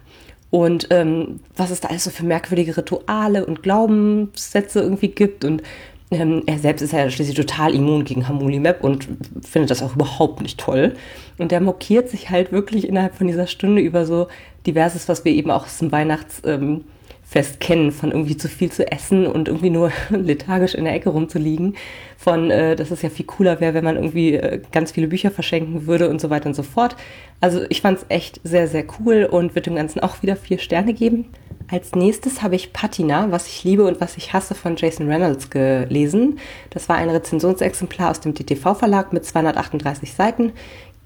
Und 0.51 0.87
ähm, 0.89 1.39
was 1.55 1.69
es 1.69 1.79
da 1.79 1.89
alles 1.89 2.03
so 2.03 2.09
für 2.09 2.25
merkwürdige 2.25 2.75
Rituale 2.75 3.45
und 3.45 3.63
Glaubenssätze 3.63 4.81
irgendwie 4.81 5.09
gibt 5.09 5.45
und 5.45 5.61
ähm, 6.11 6.43
er 6.47 6.57
selbst 6.57 6.81
ist 6.81 6.93
ja 6.93 7.09
schließlich 7.09 7.35
total 7.35 7.75
immun 7.75 8.03
gegen 8.03 8.27
Hamulimab 8.27 8.83
und 8.83 9.07
findet 9.47 9.69
das 9.69 9.83
auch 9.83 9.95
überhaupt 9.95 10.41
nicht 10.41 10.59
toll. 10.59 10.93
Und 11.37 11.51
der 11.51 11.61
mokiert 11.61 12.09
sich 12.09 12.29
halt 12.29 12.51
wirklich 12.51 12.87
innerhalb 12.87 13.15
von 13.15 13.27
dieser 13.27 13.47
Stunde 13.47 13.81
über 13.81 14.05
so 14.05 14.27
diverses, 14.65 15.07
was 15.07 15.23
wir 15.23 15.31
eben 15.31 15.51
auch 15.51 15.65
aus 15.65 15.77
dem 15.77 15.91
Weihnachtsfest 15.91 16.45
ähm, 16.45 17.59
kennen, 17.59 17.91
von 17.91 18.11
irgendwie 18.11 18.37
zu 18.37 18.47
viel 18.47 18.71
zu 18.71 18.91
essen 18.91 19.27
und 19.27 19.47
irgendwie 19.47 19.69
nur 19.69 19.91
lethargisch 20.09 20.73
in 20.73 20.85
der 20.85 20.95
Ecke 20.95 21.09
rumzuliegen, 21.09 21.75
von, 22.17 22.49
äh, 22.49 22.75
dass 22.75 22.89
es 22.89 23.03
ja 23.03 23.09
viel 23.09 23.27
cooler 23.27 23.61
wäre, 23.61 23.75
wenn 23.75 23.83
man 23.83 23.95
irgendwie 23.95 24.33
äh, 24.33 24.61
ganz 24.71 24.91
viele 24.91 25.07
Bücher 25.07 25.29
verschenken 25.29 25.85
würde 25.85 26.09
und 26.09 26.19
so 26.19 26.31
weiter 26.31 26.47
und 26.47 26.55
so 26.55 26.63
fort. 26.63 26.95
Also 27.39 27.61
ich 27.69 27.81
fand 27.81 27.99
es 27.99 28.05
echt 28.09 28.41
sehr, 28.43 28.67
sehr 28.67 28.85
cool 28.99 29.27
und 29.29 29.51
würde 29.51 29.69
dem 29.69 29.75
Ganzen 29.75 29.99
auch 29.99 30.23
wieder 30.23 30.35
vier 30.35 30.57
Sterne 30.57 30.93
geben. 30.93 31.25
Als 31.71 31.93
nächstes 31.93 32.41
habe 32.41 32.55
ich 32.55 32.73
Patina, 32.73 33.31
was 33.31 33.47
ich 33.47 33.63
liebe 33.63 33.85
und 33.85 34.01
was 34.01 34.17
ich 34.17 34.33
hasse 34.33 34.55
von 34.55 34.75
Jason 34.75 35.07
Reynolds 35.07 35.51
gelesen. 35.51 36.39
Das 36.71 36.89
war 36.89 36.95
ein 36.95 37.09
Rezensionsexemplar 37.09 38.09
aus 38.09 38.21
dem 38.21 38.33
DTV-Verlag 38.33 39.13
mit 39.13 39.23
238 39.23 40.13
Seiten. 40.13 40.53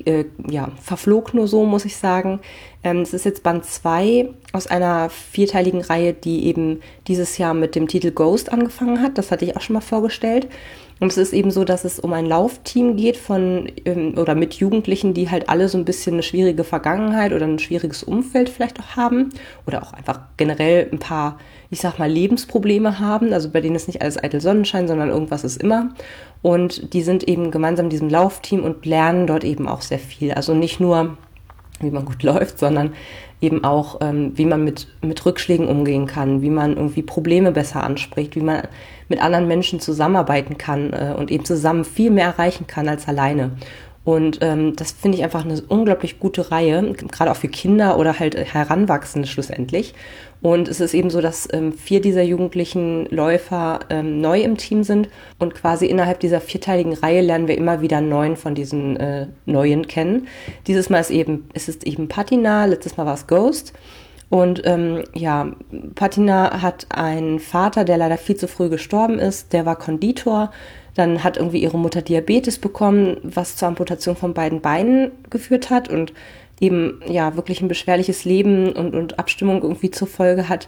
Äh, 0.06 0.26
ja, 0.50 0.70
verflog 0.82 1.34
nur 1.34 1.48
so, 1.48 1.66
muss 1.66 1.86
ich 1.86 1.96
sagen. 1.96 2.40
Ähm, 2.84 3.02
es 3.02 3.14
ist 3.14 3.26
jetzt 3.26 3.44
Band 3.44 3.64
2 3.64 4.30
aus 4.52 4.68
einer 4.68 5.10
vierteiligen 5.10 5.82
Reihe, 5.82 6.14
die 6.14 6.46
eben 6.46 6.82
dieses 7.08 7.38
Jahr 7.38 7.54
mit 7.54 7.76
dem 7.76 7.88
Titel 7.88 8.12
Ghost 8.12 8.52
angefangen 8.52 9.02
hat. 9.02 9.18
Das 9.18 9.32
hatte 9.32 9.46
ich 9.46 9.56
auch 9.56 9.62
schon 9.62 9.76
mal 9.76 9.82
vorgestellt. 9.82 10.48
Und 11.00 11.12
es 11.12 11.18
ist 11.18 11.34
eben 11.34 11.52
so, 11.52 11.64
dass 11.64 11.84
es 11.84 12.00
um 12.00 12.14
ein 12.14 12.26
Laufteam 12.26 12.96
geht 12.96 13.18
von 13.18 13.72
ähm, 13.86 14.18
oder 14.18 14.36
mit 14.36 14.56
Jugendlichen, 14.56 15.14
die 15.14 15.30
halt 15.30 15.50
alle 15.50 15.68
so 15.68 15.78
ein 15.78 15.86
bisschen 15.86 16.14
eine 16.14 16.24
schwierige 16.24 16.64
Vergangenheit 16.64 17.34
oder 17.34 17.46
ein 17.46 17.60
schwieriges 17.60 18.04
Umfeld 18.04 18.50
vielleicht 18.50 18.80
auch 18.80 18.96
haben 18.96 19.30
oder 19.68 19.84
auch 19.84 19.94
einfach 19.94 20.22
generell 20.38 20.88
ein 20.92 21.00
paar, 21.00 21.40
ich 21.70 21.82
sag 21.82 22.00
mal, 22.00 22.10
Lebensprobleme 22.10 23.00
haben, 23.00 23.34
also 23.34 23.50
bei 23.50 23.60
denen 23.62 23.76
ist 23.76 23.88
nicht 23.88 24.02
alles 24.02 24.22
eitel 24.24 24.40
Sonnenschein, 24.40 24.88
sondern 24.88 25.10
irgendwas 25.10 25.44
ist 25.44 25.62
immer. 25.62 25.90
Und 26.44 26.94
die 26.94 27.02
sind 27.02 27.24
eben 27.28 27.50
gemeinsam 27.50 27.88
in 27.88 27.90
diesem 27.90 28.10
Laufteam 28.10 28.64
und 28.64 28.86
lernen 28.86 29.26
dort 29.26 29.44
eben 29.46 29.68
auch 29.68 29.82
sehr 29.82 29.98
viel. 29.98 30.34
Also 30.34 30.54
nicht 30.54 30.80
nur, 30.80 31.18
wie 31.80 31.90
man 31.90 32.06
gut 32.06 32.22
läuft, 32.24 32.60
sondern 32.60 32.94
eben 33.42 33.64
auch, 33.64 34.00
ähm, 34.02 34.34
wie 34.36 34.46
man 34.46 34.64
mit, 34.64 34.88
mit 35.02 35.26
Rückschlägen 35.26 35.68
umgehen 35.68 36.06
kann, 36.06 36.42
wie 36.42 36.50
man 36.50 36.76
irgendwie 36.76 37.02
Probleme 37.02 37.52
besser 37.52 37.84
anspricht, 37.84 38.36
wie 38.36 38.42
man 38.42 38.68
mit 39.10 39.22
anderen 39.22 39.48
Menschen 39.48 39.80
zusammenarbeiten 39.80 40.58
kann 40.58 40.94
äh, 40.94 41.14
und 41.18 41.32
eben 41.32 41.46
zusammen 41.46 41.86
viel 41.86 42.12
mehr 42.12 42.28
erreichen 42.28 42.68
kann 42.68 42.88
als 42.88 43.08
alleine. 43.08 43.52
Und 44.06 44.40
ähm, 44.42 44.76
das 44.76 44.92
finde 44.92 45.18
ich 45.18 45.24
einfach 45.24 45.46
eine 45.46 45.62
unglaublich 45.62 46.20
gute 46.20 46.52
Reihe, 46.52 46.94
gerade 46.94 47.32
auch 47.32 47.38
für 47.38 47.48
Kinder 47.48 47.98
oder 47.98 48.20
halt 48.20 48.36
Heranwachsende 48.36 49.28
schlussendlich. 49.28 49.94
Und 50.42 50.68
es 50.68 50.82
ist 50.82 50.94
eben 50.94 51.10
so, 51.10 51.22
dass 51.22 51.48
ähm, 51.54 51.72
vier 51.72 52.02
dieser 52.02 52.22
jugendlichen 52.22 53.06
Läufer 53.06 53.80
ähm, 53.90 54.20
neu 54.20 54.42
im 54.42 54.58
Team 54.58 54.84
sind 54.84 55.08
und 55.40 55.56
quasi 55.56 55.86
innerhalb 55.86 56.20
dieser 56.20 56.42
vierteiligen 56.42 56.94
Reihe 56.94 57.22
lernen 57.22 57.48
wir 57.48 57.58
immer 57.58 57.80
wieder 57.80 58.02
neun 58.02 58.36
von 58.36 58.56
diesen 58.56 58.98
äh, 58.98 59.28
Neuen 59.46 59.88
kennen. 59.88 60.28
Dieses 60.68 60.90
Mal 60.90 61.00
ist 61.00 61.12
eben, 61.12 61.48
es 61.54 61.70
ist 61.70 61.88
eben 61.88 62.10
Patina, 62.10 62.66
letztes 62.66 62.98
Mal 62.98 63.06
war 63.06 63.14
es 63.14 63.28
Ghost. 63.28 63.72
Und 64.30 64.64
ähm, 64.66 65.04
ja, 65.14 65.52
Patina 65.96 66.62
hat 66.62 66.88
einen 66.90 67.40
Vater, 67.40 67.86
der 67.86 67.98
leider 67.98 68.18
viel 68.18 68.36
zu 68.36 68.48
früh 68.48 68.68
gestorben 68.68 69.20
ist. 69.20 69.54
Der 69.54 69.66
war 69.66 69.78
Konditor. 69.78 70.52
Dann 70.96 71.24
hat 71.24 71.38
irgendwie 71.38 71.62
ihre 71.62 71.78
Mutter 71.78 72.02
Diabetes 72.02 72.60
bekommen, 72.60 73.18
was 73.24 73.56
zur 73.56 73.68
Amputation 73.68 74.16
von 74.16 74.34
beiden 74.34 74.62
Beinen 74.62 75.12
geführt 75.30 75.70
hat 75.70 75.90
und 75.90 76.14
eben 76.60 77.02
ja 77.08 77.36
wirklich 77.36 77.62
ein 77.62 77.68
beschwerliches 77.68 78.26
Leben 78.26 78.72
und, 78.74 78.94
und 78.94 79.20
Abstimmung 79.20 79.62
irgendwie 79.62 79.92
zur 79.92 80.08
Folge 80.08 80.50
hat. 80.50 80.68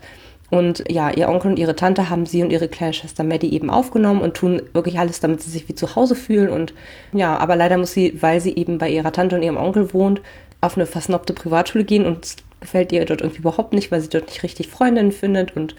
Und 0.52 0.84
ja, 0.90 1.10
ihr 1.10 1.28
Onkel 1.28 1.52
und 1.52 1.60
ihre 1.60 1.76
Tante 1.76 2.10
haben 2.10 2.26
sie 2.26 2.44
und 2.44 2.52
ihre 2.52 2.68
kleine 2.68 2.94
Schwester 2.94 3.24
Maddie 3.24 3.54
eben 3.54 3.70
aufgenommen 3.70 4.22
und 4.22 4.36
tun 4.36 4.62
wirklich 4.74 5.00
alles, 5.00 5.20
damit 5.20 5.42
sie 5.42 5.50
sich 5.50 5.68
wie 5.68 5.76
zu 5.76 5.96
Hause 5.96 6.16
fühlen. 6.16 6.50
Und 6.50 6.74
ja, 7.14 7.38
aber 7.38 7.56
leider 7.56 7.78
muss 7.78 7.94
sie, 7.94 8.22
weil 8.22 8.42
sie 8.42 8.56
eben 8.56 8.78
bei 8.78 8.90
ihrer 8.90 9.12
Tante 9.12 9.36
und 9.36 9.44
ihrem 9.44 9.58
Onkel 9.58 9.94
wohnt, 9.94 10.22
auf 10.62 10.78
eine 10.78 10.86
versnobte 10.86 11.34
Privatschule 11.34 11.84
gehen 11.84 12.06
und 12.06 12.36
gefällt 12.60 12.92
ihr 12.92 13.06
dort 13.06 13.22
irgendwie 13.22 13.40
überhaupt 13.40 13.74
nicht, 13.74 13.92
weil 13.92 14.02
sie 14.02 14.10
dort 14.10 14.28
nicht 14.28 14.44
richtig 14.44 14.68
Freundinnen 14.68 15.12
findet 15.12 15.56
und 15.56 15.76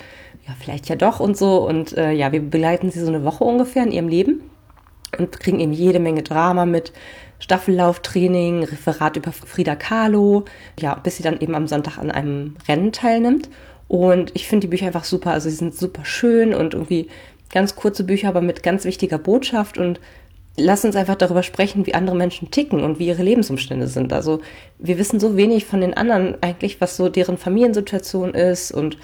ja, 0.47 0.55
vielleicht 0.59 0.89
ja 0.89 0.97
doch 0.97 1.21
und 1.21 1.37
so. 1.37 1.67
Und 1.67 1.97
äh, 1.97 2.13
ja, 2.13 2.33
wir 2.33 2.41
begleiten 2.41 2.91
sie 2.91 3.01
so 3.01 3.09
eine 3.09 3.25
Woche 3.25 3.45
ungefähr 3.45 3.83
in 3.83 3.93
ihrem 3.93 4.09
Leben 4.09 4.43
und 5.19 5.41
kriegen 5.41 5.61
eben 5.61 5.73
jede 5.73 5.99
Menge 5.99 6.23
Drama 6.23 6.67
mit 6.67 6.93
Staffellauftraining, 7.39 8.65
Referat 8.65 9.17
über 9.17 9.33
Frida 9.33 9.77
Kahlo, 9.77 10.45
ja, 10.79 10.95
bis 10.95 11.17
sie 11.17 11.23
dann 11.23 11.41
eben 11.41 11.55
am 11.55 11.67
Sonntag 11.67 11.99
an 11.99 12.11
einem 12.11 12.57
Rennen 12.69 12.93
teilnimmt. 12.93 13.51
Und 13.89 14.33
ich 14.35 14.49
finde 14.49 14.67
die 14.67 14.71
Bücher 14.71 14.87
einfach 14.87 15.05
super. 15.05 15.33
Also 15.33 15.49
sie 15.49 15.57
sind 15.57 15.75
super 15.75 16.05
schön 16.05 16.55
und 16.55 16.75
irgendwie 16.75 17.09
ganz 17.53 17.77
kurze 17.77 18.05
Bücher, 18.05 18.29
aber 18.29 18.41
mit 18.41 18.63
ganz 18.63 18.85
wichtiger 18.85 19.19
Botschaft 19.19 19.79
und 19.79 20.01
lass 20.57 20.85
uns 20.85 20.97
einfach 20.97 21.17
darüber 21.17 21.43
sprechen, 21.43 21.87
wie 21.87 21.95
andere 21.95 22.17
Menschen 22.17 22.51
ticken 22.51 22.83
und 22.83 22.99
wie 22.99 23.09
ihre 23.09 23.23
Lebensumstände 23.23 23.89
sind. 23.89 24.13
Also 24.13 24.41
wir 24.79 24.99
wissen 24.99 25.21
so 25.21 25.37
wenig 25.37 25.67
von 25.67 25.81
den 25.81 25.95
anderen 25.95 26.37
eigentlich, 26.43 26.81
was 26.81 26.97
so 26.97 27.09
deren 27.09 27.37
Familiensituation 27.37 28.35
ist 28.35 28.73
und 28.73 28.97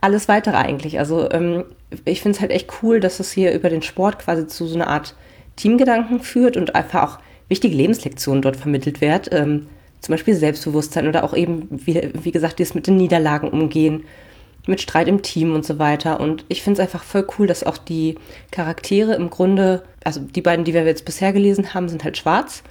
alles 0.00 0.28
weitere 0.28 0.56
eigentlich. 0.56 0.98
Also 0.98 1.30
ähm, 1.30 1.64
ich 2.04 2.20
finde 2.20 2.36
es 2.36 2.40
halt 2.40 2.50
echt 2.50 2.70
cool, 2.82 3.00
dass 3.00 3.20
es 3.20 3.32
hier 3.32 3.52
über 3.52 3.70
den 3.70 3.82
Sport 3.82 4.18
quasi 4.18 4.46
zu 4.46 4.66
so 4.66 4.74
einer 4.74 4.88
Art 4.88 5.14
Teamgedanken 5.56 6.20
führt 6.20 6.56
und 6.56 6.74
einfach 6.74 7.02
auch 7.02 7.18
wichtige 7.48 7.74
Lebenslektionen 7.74 8.42
dort 8.42 8.56
vermittelt 8.56 9.00
wird. 9.00 9.32
Ähm, 9.32 9.66
zum 10.00 10.12
Beispiel 10.12 10.34
Selbstbewusstsein 10.34 11.08
oder 11.08 11.24
auch 11.24 11.34
eben, 11.34 11.68
wie, 11.70 12.10
wie 12.22 12.30
gesagt, 12.30 12.58
dieses 12.58 12.74
mit 12.74 12.86
den 12.86 12.98
Niederlagen 12.98 13.48
umgehen, 13.48 14.04
mit 14.66 14.80
Streit 14.80 15.08
im 15.08 15.22
Team 15.22 15.54
und 15.54 15.64
so 15.64 15.78
weiter. 15.78 16.20
Und 16.20 16.44
ich 16.48 16.62
finde 16.62 16.80
es 16.80 16.86
einfach 16.86 17.04
voll 17.04 17.26
cool, 17.38 17.46
dass 17.46 17.64
auch 17.64 17.78
die 17.78 18.16
Charaktere 18.50 19.14
im 19.14 19.30
Grunde, 19.30 19.82
also 20.04 20.20
die 20.20 20.42
beiden, 20.42 20.64
die 20.64 20.74
wir 20.74 20.84
jetzt 20.84 21.04
bisher 21.04 21.32
gelesen 21.32 21.74
haben, 21.74 21.88
sind 21.88 22.04
halt 22.04 22.16
schwarz. 22.16 22.62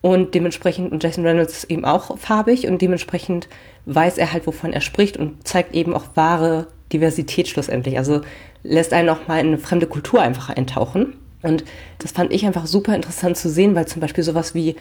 Und 0.00 0.34
dementsprechend, 0.34 0.92
und 0.92 1.02
Jason 1.02 1.24
Reynolds 1.24 1.52
ist 1.52 1.70
eben 1.70 1.84
auch 1.84 2.16
farbig 2.18 2.66
und 2.66 2.80
dementsprechend 2.82 3.48
weiß 3.86 4.18
er 4.18 4.32
halt, 4.32 4.46
wovon 4.46 4.72
er 4.72 4.80
spricht 4.80 5.16
und 5.16 5.46
zeigt 5.46 5.74
eben 5.74 5.94
auch 5.94 6.04
wahre 6.14 6.68
Diversität 6.92 7.48
schlussendlich. 7.48 7.98
Also 7.98 8.20
lässt 8.62 8.92
einen 8.92 9.08
auch 9.08 9.26
mal 9.26 9.40
in 9.40 9.48
eine 9.48 9.58
fremde 9.58 9.86
Kultur 9.86 10.20
einfach 10.20 10.50
eintauchen. 10.50 11.14
Und 11.42 11.64
das 11.98 12.12
fand 12.12 12.32
ich 12.32 12.46
einfach 12.46 12.66
super 12.66 12.94
interessant 12.94 13.36
zu 13.36 13.48
sehen, 13.48 13.74
weil 13.74 13.86
zum 13.86 14.00
Beispiel 14.00 14.24
sowas 14.24 14.54
wie, 14.54 14.76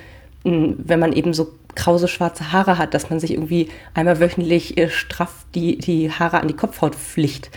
wenn 0.45 0.99
man 0.99 1.13
eben 1.13 1.33
so 1.33 1.47
krause 1.75 2.07
schwarze 2.07 2.51
Haare 2.51 2.77
hat, 2.77 2.93
dass 2.93 3.09
man 3.09 3.19
sich 3.19 3.31
irgendwie 3.31 3.69
einmal 3.93 4.19
wöchentlich 4.19 4.77
äh, 4.77 4.89
straff 4.89 5.45
die, 5.55 5.77
die 5.77 6.11
Haare 6.11 6.39
an 6.39 6.47
die 6.47 6.55
Kopfhaut 6.55 6.95
pflicht. 6.95 7.49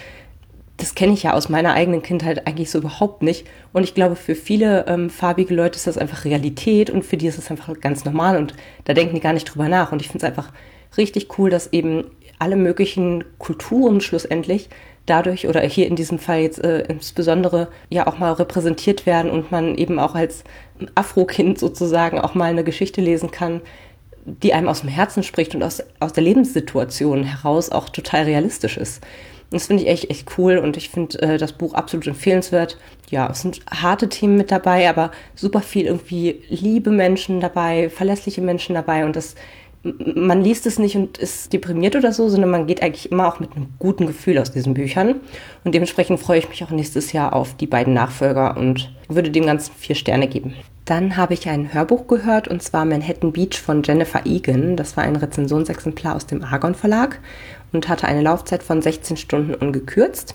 Das 0.78 0.94
kenne 0.94 1.12
ich 1.12 1.24
ja 1.24 1.34
aus 1.34 1.48
meiner 1.48 1.74
eigenen 1.74 2.02
Kindheit 2.02 2.46
eigentlich 2.46 2.70
so 2.70 2.78
überhaupt 2.78 3.22
nicht. 3.22 3.46
Und 3.72 3.82
ich 3.82 3.94
glaube, 3.94 4.16
für 4.16 4.34
viele 4.34 4.86
ähm, 4.86 5.10
farbige 5.10 5.54
Leute 5.54 5.76
ist 5.76 5.86
das 5.86 5.98
einfach 5.98 6.24
Realität 6.24 6.88
und 6.88 7.04
für 7.04 7.16
die 7.16 7.26
ist 7.26 7.38
es 7.38 7.50
einfach 7.50 7.68
ganz 7.80 8.04
normal 8.04 8.36
und 8.36 8.54
da 8.84 8.94
denken 8.94 9.14
die 9.14 9.20
gar 9.20 9.32
nicht 9.32 9.44
drüber 9.44 9.68
nach. 9.68 9.92
Und 9.92 10.00
ich 10.00 10.08
finde 10.08 10.18
es 10.18 10.24
einfach 10.24 10.52
richtig 10.96 11.38
cool, 11.38 11.50
dass 11.50 11.72
eben 11.72 12.04
alle 12.38 12.56
möglichen 12.56 13.24
Kulturen 13.38 14.00
schlussendlich 14.00 14.68
dadurch 15.08 15.48
oder 15.48 15.60
hier 15.60 15.86
in 15.86 15.96
diesem 15.96 16.18
Fall 16.18 16.40
jetzt 16.40 16.62
äh, 16.62 16.80
insbesondere 16.88 17.68
ja 17.88 18.06
auch 18.06 18.18
mal 18.18 18.32
repräsentiert 18.32 19.06
werden 19.06 19.30
und 19.30 19.50
man 19.50 19.74
eben 19.76 19.98
auch 19.98 20.14
als 20.14 20.44
Afro-Kind 20.94 21.58
sozusagen 21.58 22.20
auch 22.20 22.34
mal 22.34 22.50
eine 22.50 22.64
Geschichte 22.64 23.00
lesen 23.00 23.30
kann, 23.30 23.60
die 24.24 24.52
einem 24.52 24.68
aus 24.68 24.80
dem 24.80 24.90
Herzen 24.90 25.22
spricht 25.22 25.54
und 25.54 25.62
aus, 25.62 25.82
aus 26.00 26.12
der 26.12 26.22
Lebenssituation 26.22 27.24
heraus 27.24 27.70
auch 27.70 27.88
total 27.88 28.24
realistisch 28.24 28.76
ist. 28.76 29.02
Das 29.50 29.66
finde 29.66 29.82
ich 29.82 29.88
echt, 29.88 30.10
echt 30.10 30.28
cool 30.36 30.58
und 30.58 30.76
ich 30.76 30.90
finde 30.90 31.22
äh, 31.22 31.38
das 31.38 31.54
Buch 31.54 31.72
absolut 31.72 32.06
empfehlenswert. 32.06 32.76
Ja, 33.08 33.30
es 33.30 33.40
sind 33.40 33.60
harte 33.70 34.10
Themen 34.10 34.36
mit 34.36 34.50
dabei, 34.50 34.88
aber 34.90 35.10
super 35.34 35.62
viel 35.62 35.86
irgendwie 35.86 36.42
liebe 36.50 36.90
Menschen 36.90 37.40
dabei, 37.40 37.88
verlässliche 37.88 38.42
Menschen 38.42 38.74
dabei 38.74 39.06
und 39.06 39.16
das 39.16 39.36
man 39.82 40.42
liest 40.42 40.66
es 40.66 40.78
nicht 40.78 40.96
und 40.96 41.18
ist 41.18 41.52
deprimiert 41.52 41.94
oder 41.94 42.12
so, 42.12 42.28
sondern 42.28 42.50
man 42.50 42.66
geht 42.66 42.82
eigentlich 42.82 43.12
immer 43.12 43.28
auch 43.28 43.40
mit 43.40 43.52
einem 43.52 43.68
guten 43.78 44.06
Gefühl 44.06 44.38
aus 44.38 44.50
diesen 44.50 44.74
Büchern. 44.74 45.16
Und 45.64 45.74
dementsprechend 45.74 46.18
freue 46.18 46.40
ich 46.40 46.48
mich 46.48 46.64
auch 46.64 46.70
nächstes 46.70 47.12
Jahr 47.12 47.32
auf 47.32 47.54
die 47.54 47.66
beiden 47.66 47.94
Nachfolger 47.94 48.56
und 48.56 48.92
würde 49.08 49.30
dem 49.30 49.46
Ganzen 49.46 49.72
vier 49.74 49.94
Sterne 49.94 50.26
geben. 50.26 50.54
Dann 50.84 51.16
habe 51.16 51.34
ich 51.34 51.48
ein 51.48 51.72
Hörbuch 51.72 52.06
gehört 52.08 52.48
und 52.48 52.62
zwar 52.62 52.84
Manhattan 52.84 53.32
Beach 53.32 53.60
von 53.60 53.82
Jennifer 53.82 54.24
Egan. 54.24 54.76
Das 54.76 54.96
war 54.96 55.04
ein 55.04 55.16
Rezensionsexemplar 55.16 56.16
aus 56.16 56.26
dem 56.26 56.42
Argon 56.42 56.74
Verlag 56.74 57.20
und 57.72 57.88
hatte 57.88 58.08
eine 58.08 58.22
Laufzeit 58.22 58.62
von 58.62 58.82
16 58.82 59.16
Stunden 59.16 59.54
ungekürzt. 59.54 60.34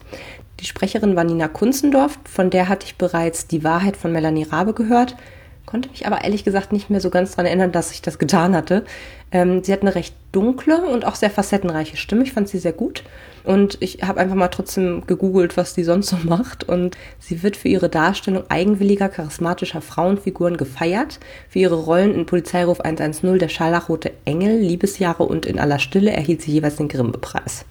Die 0.60 0.66
Sprecherin 0.66 1.16
war 1.16 1.24
Nina 1.24 1.48
Kunzendorf, 1.48 2.20
von 2.24 2.50
der 2.50 2.70
hatte 2.70 2.86
ich 2.86 2.98
bereits 2.98 3.48
Die 3.48 3.64
Wahrheit 3.64 3.98
von 3.98 4.12
Melanie 4.12 4.44
Rabe 4.44 4.74
gehört 4.74 5.16
konnte 5.65 5.89
mich 5.89 6.05
aber 6.05 6.24
ehrlich 6.24 6.43
gesagt 6.43 6.72
nicht 6.74 6.89
mehr 6.89 7.00
so 7.00 7.10
ganz 7.10 7.32
daran 7.32 7.46
erinnern, 7.46 7.72
dass 7.72 7.91
ich 7.91 8.01
das 8.01 8.20
getan 8.20 8.55
hatte. 8.55 8.84
Ähm, 9.32 9.63
sie 9.63 9.74
hat 9.74 9.82
eine 9.82 9.96
recht 9.96 10.15
dunkle 10.32 10.86
und 10.86 11.05
auch 11.05 11.15
sehr 11.15 11.29
facettenreiche 11.29 11.98
Stimme. 11.98 12.24
Ich 12.24 12.34
fand 12.34 12.48
sie 12.50 12.60
sehr 12.60 12.74
gut. 12.74 13.03
Und 13.43 13.77
ich 13.82 14.03
habe 14.03 14.20
einfach 14.20 14.36
mal 14.36 14.50
trotzdem 14.50 15.05
gegoogelt, 15.08 15.58
was 15.58 15.74
die 15.74 15.84
sonst 15.84 16.10
so 16.10 16.17
macht. 16.24 16.63
Und 16.63 16.98
sie 17.20 17.43
wird 17.43 17.58
für 17.58 17.70
ihre 17.70 17.89
Darstellung 17.89 18.43
eigenwilliger, 18.50 19.10
charismatischer 19.10 19.82
Frauenfiguren 19.82 20.58
gefeiert. 20.58 21.20
Für 21.50 21.60
ihre 21.60 21.75
Rollen 21.75 22.13
in 22.13 22.25
Polizeiruf 22.25 22.82
110, 22.82 23.39
Der 23.39 23.50
Scharlachrote 23.50 24.12
Engel, 24.25 24.60
Liebesjahre 24.60 25.24
und 25.24 25.46
In 25.46 25.60
aller 25.60 25.79
Stille 25.79 26.12
erhielt 26.12 26.41
sie 26.41 26.51
jeweils 26.51 26.75
den 26.75 26.88
Grimme-Preis. 26.88 27.65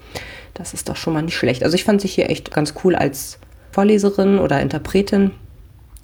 Das 0.54 0.74
ist 0.74 0.88
doch 0.88 0.96
schon 0.96 1.14
mal 1.14 1.22
nicht 1.22 1.36
schlecht. 1.36 1.62
Also 1.62 1.74
ich 1.74 1.84
fand 1.84 2.00
sie 2.00 2.08
hier 2.08 2.28
echt 2.28 2.50
ganz 2.50 2.74
cool 2.84 2.94
als 2.94 3.38
Vorleserin 3.70 4.38
oder 4.38 4.60
Interpretin. 4.60 5.30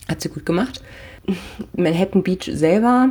Hat 0.08 0.20
sie 0.20 0.30
gut 0.30 0.46
gemacht. 0.46 0.82
Manhattan 1.74 2.22
Beach 2.22 2.50
selber, 2.52 3.10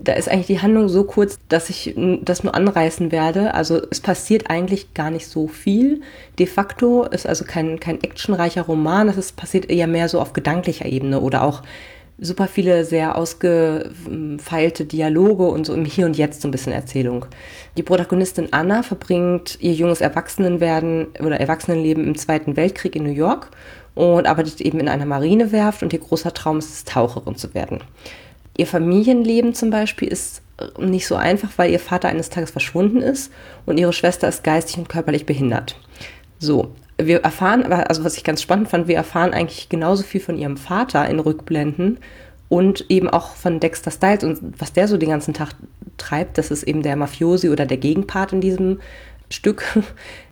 da 0.00 0.12
ist 0.12 0.28
eigentlich 0.28 0.46
die 0.46 0.60
Handlung 0.60 0.88
so 0.88 1.04
kurz, 1.04 1.38
dass 1.48 1.70
ich 1.70 1.94
das 2.22 2.44
nur 2.44 2.54
anreißen 2.54 3.10
werde. 3.10 3.54
Also 3.54 3.80
es 3.90 4.00
passiert 4.00 4.50
eigentlich 4.50 4.94
gar 4.94 5.10
nicht 5.10 5.26
so 5.26 5.48
viel. 5.48 6.02
De 6.38 6.46
facto 6.46 7.04
ist 7.04 7.26
also 7.26 7.44
kein, 7.44 7.80
kein 7.80 8.02
actionreicher 8.02 8.62
Roman, 8.62 9.08
es 9.08 9.32
passiert 9.32 9.70
eher 9.70 9.86
mehr 9.86 10.08
so 10.08 10.20
auf 10.20 10.32
gedanklicher 10.32 10.86
Ebene 10.86 11.20
oder 11.20 11.42
auch 11.42 11.62
super 12.20 12.48
viele 12.48 12.84
sehr 12.84 13.16
ausgefeilte 13.16 14.84
Dialoge 14.84 15.44
und 15.44 15.66
so 15.66 15.74
im 15.74 15.84
Hier 15.84 16.06
und 16.06 16.16
Jetzt 16.16 16.42
so 16.42 16.48
ein 16.48 16.50
bisschen 16.50 16.72
Erzählung. 16.72 17.26
Die 17.76 17.84
Protagonistin 17.84 18.48
Anna 18.50 18.82
verbringt 18.82 19.58
ihr 19.60 19.72
junges 19.72 20.00
Erwachsenenwerden 20.00 21.08
oder 21.20 21.38
Erwachsenenleben 21.40 22.04
im 22.04 22.16
Zweiten 22.16 22.56
Weltkrieg 22.56 22.96
in 22.96 23.04
New 23.04 23.12
York 23.12 23.50
und 23.98 24.26
arbeitet 24.26 24.60
eben 24.60 24.78
in 24.78 24.88
einer 24.88 25.06
Marinewerft 25.06 25.82
und 25.82 25.92
ihr 25.92 25.98
großer 25.98 26.32
Traum 26.32 26.58
ist 26.58 26.72
es, 26.72 26.84
Taucherin 26.84 27.34
zu 27.34 27.52
werden. 27.52 27.80
Ihr 28.56 28.68
Familienleben 28.68 29.54
zum 29.54 29.70
Beispiel 29.70 30.06
ist 30.06 30.40
nicht 30.78 31.06
so 31.06 31.16
einfach, 31.16 31.50
weil 31.56 31.72
ihr 31.72 31.80
Vater 31.80 32.08
eines 32.08 32.30
Tages 32.30 32.52
verschwunden 32.52 33.00
ist 33.00 33.32
und 33.66 33.78
ihre 33.78 33.92
Schwester 33.92 34.28
ist 34.28 34.44
geistig 34.44 34.78
und 34.78 34.88
körperlich 34.88 35.26
behindert. 35.26 35.76
So, 36.38 36.70
wir 36.96 37.22
erfahren 37.24 37.64
also 37.64 38.04
was 38.04 38.16
ich 38.16 38.22
ganz 38.22 38.40
spannend 38.40 38.68
fand, 38.68 38.86
wir 38.86 38.96
erfahren 38.96 39.34
eigentlich 39.34 39.68
genauso 39.68 40.04
viel 40.04 40.20
von 40.20 40.38
ihrem 40.38 40.56
Vater 40.56 41.08
in 41.08 41.18
Rückblenden 41.18 41.98
und 42.48 42.86
eben 42.88 43.08
auch 43.08 43.34
von 43.34 43.58
Dexter 43.58 43.90
Styles 43.90 44.22
und 44.22 44.60
was 44.60 44.72
der 44.72 44.86
so 44.86 44.96
den 44.96 45.10
ganzen 45.10 45.34
Tag 45.34 45.50
treibt, 45.96 46.38
das 46.38 46.52
ist 46.52 46.62
eben 46.62 46.82
der 46.82 46.94
Mafiosi 46.94 47.48
oder 47.48 47.66
der 47.66 47.78
Gegenpart 47.78 48.32
in 48.32 48.40
diesem 48.40 48.78
Stück, 49.28 49.64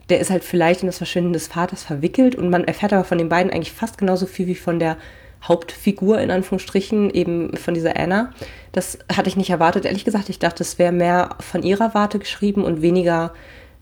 der 0.08 0.20
ist 0.20 0.30
halt 0.30 0.44
vielleicht 0.44 0.82
in 0.82 0.86
das 0.86 0.98
Verschwinden 0.98 1.32
des 1.32 1.48
Vaters 1.48 1.82
verwickelt 1.82 2.36
und 2.36 2.50
man 2.50 2.64
erfährt 2.64 2.92
aber 2.92 3.04
von 3.04 3.18
den 3.18 3.28
beiden 3.28 3.52
eigentlich 3.52 3.72
fast 3.72 3.98
genauso 3.98 4.26
viel 4.26 4.46
wie 4.46 4.54
von 4.54 4.78
der 4.78 4.96
Hauptfigur 5.42 6.20
in 6.20 6.30
Anführungsstrichen, 6.30 7.10
eben 7.10 7.56
von 7.56 7.74
dieser 7.74 7.96
Anna. 7.96 8.32
Das 8.72 8.98
hatte 9.14 9.28
ich 9.28 9.36
nicht 9.36 9.50
erwartet, 9.50 9.84
ehrlich 9.84 10.04
gesagt. 10.04 10.28
Ich 10.28 10.38
dachte, 10.38 10.62
es 10.62 10.78
wäre 10.78 10.92
mehr 10.92 11.30
von 11.40 11.62
ihrer 11.62 11.94
Warte 11.94 12.18
geschrieben 12.18 12.64
und 12.64 12.82
weniger, 12.82 13.32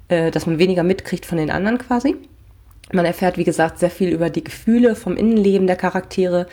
äh, 0.09 0.31
dass 0.31 0.47
man 0.47 0.59
weniger 0.59 0.83
mitkriegt 0.83 1.27
von 1.27 1.39
den 1.39 1.51
anderen 1.51 1.79
quasi. 1.79 2.17
Man 2.93 3.07
erfährt, 3.07 3.39
wie 3.39 3.45
gesagt, 3.45 3.79
sehr 3.79 3.91
viel 3.91 4.11
über 4.11 4.31
die 4.31 4.45
Gefühle 4.45 4.95
vom 4.95 5.17
Innenleben 5.17 5.67
der 5.67 5.77
Charaktere. 5.77 6.47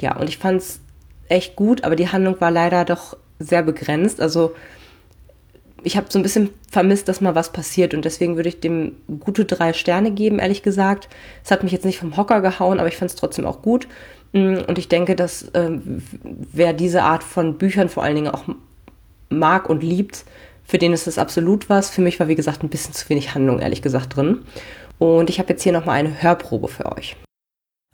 Ja, 0.00 0.16
und 0.16 0.28
ich 0.28 0.38
fand 0.38 0.60
es 0.60 0.80
echt 1.28 1.56
gut, 1.56 1.84
aber 1.84 1.96
die 1.96 2.08
Handlung 2.08 2.40
war 2.40 2.50
leider 2.50 2.84
doch 2.84 3.16
sehr 3.38 3.62
begrenzt. 3.62 4.20
Also 4.20 4.54
ich 5.88 5.96
habe 5.96 6.06
so 6.10 6.18
ein 6.18 6.22
bisschen 6.22 6.50
vermisst, 6.70 7.08
dass 7.08 7.22
mal 7.22 7.34
was 7.34 7.50
passiert 7.50 7.94
und 7.94 8.04
deswegen 8.04 8.36
würde 8.36 8.50
ich 8.50 8.60
dem 8.60 8.92
gute 9.20 9.46
drei 9.46 9.72
Sterne 9.72 10.10
geben, 10.10 10.38
ehrlich 10.38 10.62
gesagt. 10.62 11.08
Es 11.42 11.50
hat 11.50 11.62
mich 11.62 11.72
jetzt 11.72 11.86
nicht 11.86 11.98
vom 11.98 12.14
Hocker 12.18 12.42
gehauen, 12.42 12.78
aber 12.78 12.88
ich 12.88 12.98
fand 12.98 13.10
es 13.10 13.16
trotzdem 13.16 13.46
auch 13.46 13.62
gut. 13.62 13.88
Mm, 14.34 14.58
und 14.66 14.76
ich 14.76 14.88
denke, 14.88 15.16
dass 15.16 15.50
ähm, 15.54 16.02
wer 16.52 16.74
diese 16.74 17.04
Art 17.04 17.24
von 17.24 17.56
Büchern 17.56 17.88
vor 17.88 18.02
allen 18.02 18.16
Dingen 18.16 18.28
auch 18.28 18.44
mag 19.30 19.70
und 19.70 19.82
liebt, 19.82 20.26
für 20.62 20.76
den 20.76 20.92
ist 20.92 21.06
das 21.06 21.16
absolut 21.16 21.70
was. 21.70 21.88
Für 21.88 22.02
mich 22.02 22.20
war, 22.20 22.28
wie 22.28 22.34
gesagt, 22.34 22.62
ein 22.62 22.68
bisschen 22.68 22.92
zu 22.92 23.08
wenig 23.08 23.34
Handlung, 23.34 23.58
ehrlich 23.58 23.80
gesagt, 23.80 24.14
drin. 24.14 24.42
Und 24.98 25.30
ich 25.30 25.38
habe 25.38 25.48
jetzt 25.48 25.62
hier 25.62 25.72
nochmal 25.72 25.98
eine 25.98 26.22
Hörprobe 26.22 26.68
für 26.68 26.84
euch. 26.94 27.16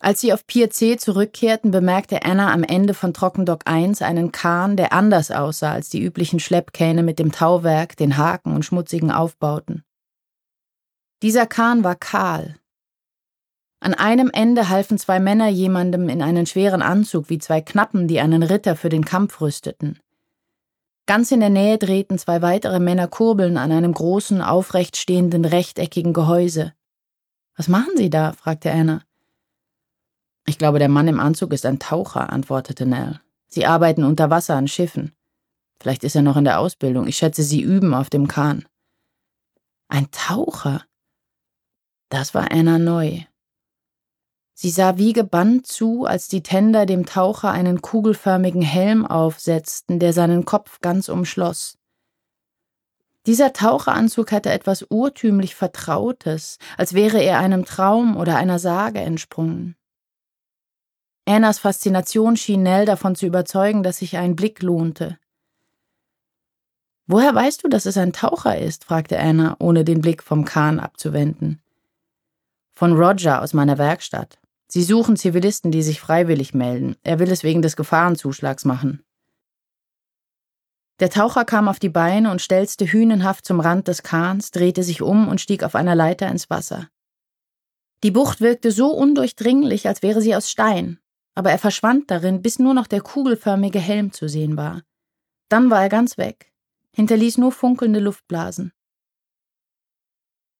Als 0.05 0.21
sie 0.21 0.35
auf 0.35 0.47
Pier 0.47 0.69
C 0.69 0.99
zurückkehrten, 0.99 1.71
bemerkte 1.71 2.27
Anna 2.27 2.53
am 2.53 2.63
Ende 2.63 2.93
von 2.93 3.15
Trockendock 3.15 3.63
1 3.65 4.03
einen 4.03 4.33
Kahn, 4.33 4.77
der 4.77 4.93
anders 4.93 5.31
aussah 5.31 5.73
als 5.73 5.89
die 5.89 6.03
üblichen 6.03 6.41
Schleppkähne 6.41 7.03
mit 7.03 7.19
dem 7.19 7.33
Tauwerk, 7.33 7.97
den 7.97 8.19
Haken 8.19 8.55
und 8.55 8.67
schmutzigen 8.67 9.11
Aufbauten. 9.11 9.83
Dieser 11.23 11.47
Kahn 11.47 11.85
war 11.85 11.95
kahl. 11.95 12.57
An 13.81 13.95
einem 13.95 14.29
Ende 14.31 14.69
halfen 14.69 14.99
zwei 14.99 15.21
Männer 15.21 15.49
jemandem 15.49 16.11
in 16.11 16.21
einen 16.21 16.45
schweren 16.45 16.83
Anzug 16.83 17.31
wie 17.31 17.39
zwei 17.39 17.63
Knappen, 17.63 18.07
die 18.07 18.21
einen 18.21 18.43
Ritter 18.43 18.77
für 18.77 18.91
den 18.91 19.07
Kampf 19.07 19.41
rüsteten. 19.41 20.01
Ganz 21.07 21.33
in 21.33 21.41
der 21.41 21.49
Nähe 21.49 21.79
drehten 21.79 22.19
zwei 22.19 22.43
weitere 22.43 22.79
Männer 22.79 23.09
Kurbeln 23.09 23.57
an 23.57 23.73
einem 23.73 23.95
großen, 23.95 24.43
aufrecht 24.43 24.99
stehenden, 24.99 25.47
rechteckigen 25.47 26.13
Gehäuse. 26.13 26.75
Was 27.57 27.69
machen 27.69 27.97
Sie 27.97 28.11
da? 28.11 28.35
fragte 28.35 28.71
Anna. 28.71 29.01
Ich 30.47 30.59
glaube, 30.59 30.79
der 30.79 30.89
Mann 30.89 31.09
im 31.09 31.21
Anzug 31.21 31.53
ist 31.53 31.65
ein 31.65 31.79
Taucher, 31.79 32.31
antwortete 32.31 32.87
Nell. 32.87 33.21
Sie 33.49 33.67
arbeiten 33.67 34.05
unter 34.05 34.31
Wasser 34.31 34.57
an 34.57 34.69
Schiffen. 34.69 35.13
Vielleicht 35.81 36.05
ist 36.05 36.17
er 36.17 36.23
noch 36.23 36.37
in 36.37 36.45
der 36.45 36.61
Ausbildung. 36.61 37.07
Ich 37.07 37.17
schätze, 37.17 37.43
sie 37.43 37.63
üben 37.63 37.95
auf 37.95 38.11
dem 38.11 38.29
Kahn. 38.29 38.67
Ein 39.89 40.11
Taucher? 40.11 40.85
Das 42.09 42.35
war 42.35 42.51
Anna 42.51 42.79
neu. 42.79 43.21
Sie 44.55 44.71
sah 44.71 44.99
wie 44.99 45.13
gebannt 45.13 45.67
zu, 45.67 46.05
als 46.05 46.29
die 46.29 46.43
Tender 46.43 46.87
dem 46.87 47.07
Taucher 47.07 47.51
einen 47.51 47.83
kugelförmigen 47.83 48.63
Helm 48.63 49.05
aufsetzten, 49.05 49.99
der 49.99 50.13
seinen 50.13 50.45
Kopf 50.45 50.81
ganz 50.81 51.09
umschloss. 51.09 51.77
Dieser 53.27 53.53
Taucheranzug 53.53 54.31
hatte 54.33 54.51
etwas 54.51 54.87
urtümlich 54.91 55.55
Vertrautes, 55.55 56.59
als 56.77 56.93
wäre 56.93 57.23
er 57.23 57.39
einem 57.39 57.65
Traum 57.65 58.17
oder 58.17 58.37
einer 58.37 58.59
Sage 58.59 59.01
entsprungen. 59.01 59.77
Annas 61.27 61.59
Faszination 61.59 62.37
schien 62.37 62.63
Nell 62.63 62.85
davon 62.85 63.15
zu 63.15 63.25
überzeugen, 63.27 63.83
dass 63.83 63.99
sich 63.99 64.19
ein 64.19 64.37
Blick 64.37 64.63
lohnte. 64.63 65.19
Woher 67.07 67.35
weißt 67.35 67.65
du, 67.65 67.69
dass 67.69 67.87
es 67.87 67.97
ein 67.97 68.13
Taucher 68.13 68.59
ist? 68.59 68.85
fragte 68.85 69.19
Anna, 69.19 69.57
ohne 69.59 69.85
den 69.85 70.01
Blick 70.01 70.23
vom 70.23 70.45
Kahn 70.45 70.81
abzuwenden. 70.81 71.63
Von 72.75 72.93
Roger 72.93 73.43
aus 73.43 73.55
meiner 73.55 73.79
Werkstatt. 73.79 74.39
Sie 74.69 74.83
suchen 74.83 75.17
Zivilisten, 75.17 75.71
die 75.71 75.83
sich 75.83 76.01
freiwillig 76.01 76.53
melden. 76.53 76.97
Er 77.03 77.19
will 77.19 77.31
es 77.31 77.43
wegen 77.43 77.63
des 77.63 77.77
Gefahrenzuschlags 77.77 78.65
machen. 78.65 79.03
Der 81.01 81.11
Taucher 81.11 81.45
kam 81.45 81.69
auf 81.69 81.79
die 81.79 81.89
Beine 81.89 82.31
und 82.31 82.41
stelzte 82.41 82.87
hünenhaft 82.87 83.45
zum 83.45 83.61
Rand 83.61 83.89
des 83.89 84.03
Kahns, 84.03 84.51
drehte 84.51 84.83
sich 84.83 85.03
um 85.03 85.29
und 85.29 85.41
stieg 85.41 85.63
auf 85.63 85.75
einer 85.75 85.95
Leiter 85.95 86.29
ins 86.29 86.51
Wasser. 86.51 86.89
Die 88.03 88.11
Bucht 88.11 88.41
wirkte 88.41 88.71
so 88.71 88.91
undurchdringlich, 88.91 89.89
als 89.89 90.03
wäre 90.03 90.21
sie 90.21 90.37
aus 90.37 90.51
Stein, 90.51 90.99
aber 91.35 91.51
er 91.51 91.59
verschwand 91.59 92.11
darin, 92.11 92.43
bis 92.43 92.59
nur 92.59 92.75
noch 92.75 92.87
der 92.87 93.01
kugelförmige 93.01 93.81
Helm 93.81 94.13
zu 94.13 94.29
sehen 94.29 94.57
war. 94.57 94.83
Dann 95.49 95.71
war 95.71 95.83
er 95.83 95.89
ganz 95.89 96.19
weg, 96.19 96.53
hinterließ 96.93 97.39
nur 97.39 97.53
funkelnde 97.53 98.01
Luftblasen. 98.01 98.73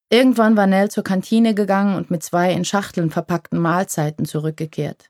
Irgendwann 0.09 0.55
war 0.55 0.67
Nell 0.67 0.91
zur 0.91 1.03
Kantine 1.03 1.55
gegangen 1.55 1.95
und 1.95 2.11
mit 2.11 2.23
zwei 2.23 2.53
in 2.53 2.63
Schachteln 2.63 3.09
verpackten 3.09 3.59
Mahlzeiten 3.59 4.25
zurückgekehrt. 4.25 5.09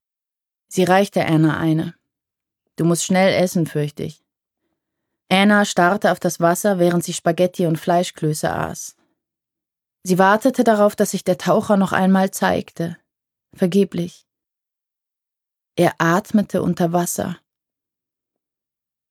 Sie 0.68 0.84
reichte 0.84 1.26
Anna 1.26 1.58
eine. 1.58 1.96
Du 2.78 2.86
musst 2.86 3.04
schnell 3.04 3.34
essen, 3.34 3.68
fürchte 3.68 4.04
ich. 4.04 4.24
Anna 5.30 5.66
starrte 5.66 6.12
auf 6.12 6.20
das 6.20 6.40
Wasser, 6.40 6.80
während 6.80 7.04
sie 7.04 7.14
Spaghetti 7.14 7.66
und 7.66 7.78
Fleischklöße 7.78 8.52
aß. 8.52 8.96
Sie 10.04 10.20
wartete 10.20 10.64
darauf, 10.64 10.96
dass 10.96 11.12
sich 11.12 11.24
der 11.24 11.38
Taucher 11.38 11.78
noch 11.78 11.92
einmal 11.92 12.32
zeigte. 12.32 12.98
Vergeblich. 13.54 14.25
Er 15.75 15.96
atmete 15.98 16.62
unter 16.62 16.94
Wasser. 16.94 17.39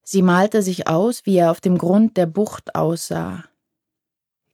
Sie 0.03 0.21
malte 0.21 0.61
sich 0.61 0.87
aus, 0.87 1.25
wie 1.25 1.37
er 1.37 1.51
auf 1.51 1.61
dem 1.61 1.77
Grund 1.77 2.17
der 2.17 2.25
Bucht 2.25 2.75
aussah. 2.75 3.43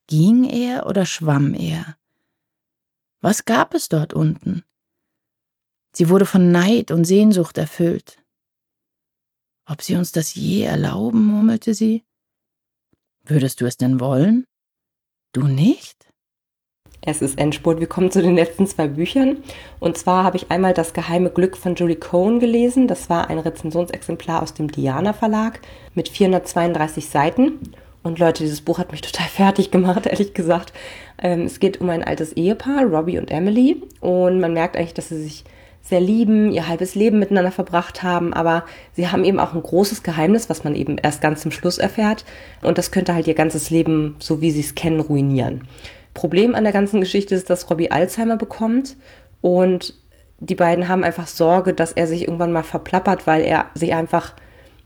Ging 0.08 0.44
er 0.44 0.88
oder 0.88 1.06
schwamm 1.06 1.54
er? 1.54 1.98
Was 3.22 3.46
gab 3.46 3.74
es 3.74 3.88
dort 3.88 4.14
unten? 4.14 4.64
Sie 5.94 6.10
wurde 6.10 6.26
von 6.26 6.52
Neid 6.52 6.92
und 6.92 7.06
Sehnsucht 7.06 7.58
erfüllt. 7.58 8.18
Ob 9.66 9.82
sie 9.82 9.96
uns 9.96 10.12
das 10.12 10.36
je 10.36 10.64
erlauben, 10.64 11.26
murmelte 11.26 11.74
sie. 11.74 12.04
Würdest 13.24 13.62
du 13.62 13.66
es 13.66 13.78
denn 13.78 14.00
wollen? 14.00 14.46
Du 15.32 15.44
nicht? 15.44 16.11
Es 17.04 17.24
ist 17.24 17.40
Endspurt. 17.40 17.80
Wir 17.80 17.88
kommen 17.88 18.12
zu 18.12 18.22
den 18.22 18.36
letzten 18.36 18.68
zwei 18.68 18.88
Büchern. 18.88 19.38
Und 19.80 19.98
zwar 19.98 20.24
habe 20.24 20.38
ich 20.38 20.52
einmal 20.52 20.76
Das 20.76 20.94
geheime 20.94 21.32
Glück 21.32 21.58
von 21.58 21.74
Julie 21.74 21.96
Cohn 21.96 22.40
gelesen. 22.40 22.88
Das 22.88 23.10
war 23.10 23.28
ein 23.28 23.40
Rezensionsexemplar 23.40 24.44
aus 24.44 24.54
dem 24.54 24.72
Diana 24.72 25.14
Verlag 25.14 25.62
mit 25.96 26.10
432 26.10 27.10
Seiten. 27.10 27.74
Und 28.04 28.20
Leute, 28.20 28.44
dieses 28.44 28.62
Buch 28.62 28.78
hat 28.78 28.92
mich 28.92 29.02
total 29.02 29.28
fertig 29.30 29.72
gemacht, 29.72 30.06
ehrlich 30.06 30.36
gesagt. 30.36 30.74
Ähm, 31.18 31.42
es 31.42 31.60
geht 31.60 31.82
um 31.82 31.90
ein 31.90 32.04
altes 32.04 32.34
Ehepaar, 32.34 32.84
Robbie 32.84 33.18
und 33.18 33.32
Emily. 33.32 33.82
Und 34.00 34.40
man 34.40 34.54
merkt 34.54 34.78
eigentlich, 34.78 34.94
dass 34.94 35.10
sie 35.10 35.24
sich 35.24 35.44
sehr 35.82 36.02
lieben, 36.02 36.52
ihr 36.52 36.68
halbes 36.68 36.94
Leben 36.94 37.18
miteinander 37.18 37.52
verbracht 37.52 38.04
haben, 38.04 38.34
aber 38.34 38.66
sie 38.94 39.08
haben 39.08 39.24
eben 39.24 39.40
auch 39.40 39.56
ein 39.56 39.64
großes 39.64 40.04
Geheimnis, 40.04 40.48
was 40.48 40.64
man 40.64 40.76
eben 40.76 41.00
erst 41.00 41.22
ganz 41.22 41.42
zum 41.42 41.50
Schluss 41.50 41.80
erfährt. 41.80 42.24
Und 42.62 42.78
das 42.78 42.92
könnte 42.92 43.16
halt 43.16 43.28
ihr 43.28 43.34
ganzes 43.34 43.72
Leben, 43.72 44.16
so 44.20 44.42
wie 44.42 44.52
sie 44.52 44.60
es 44.60 44.76
kennen, 44.76 45.00
ruinieren. 45.00 45.68
Problem 46.14 46.56
an 46.56 46.64
der 46.64 46.74
ganzen 46.74 47.00
Geschichte 47.00 47.36
ist, 47.36 47.50
dass 47.50 47.70
Robbie 47.70 47.92
Alzheimer 47.92 48.38
bekommt 48.38 48.98
und 49.42 49.96
die 50.40 50.56
beiden 50.56 50.88
haben 50.88 51.04
einfach 51.04 51.28
Sorge, 51.28 51.74
dass 51.74 51.92
er 51.92 52.08
sich 52.08 52.24
irgendwann 52.24 52.52
mal 52.52 52.64
verplappert, 52.64 53.28
weil 53.28 53.44
er 53.44 53.68
sich 53.76 53.94
einfach 53.94 54.34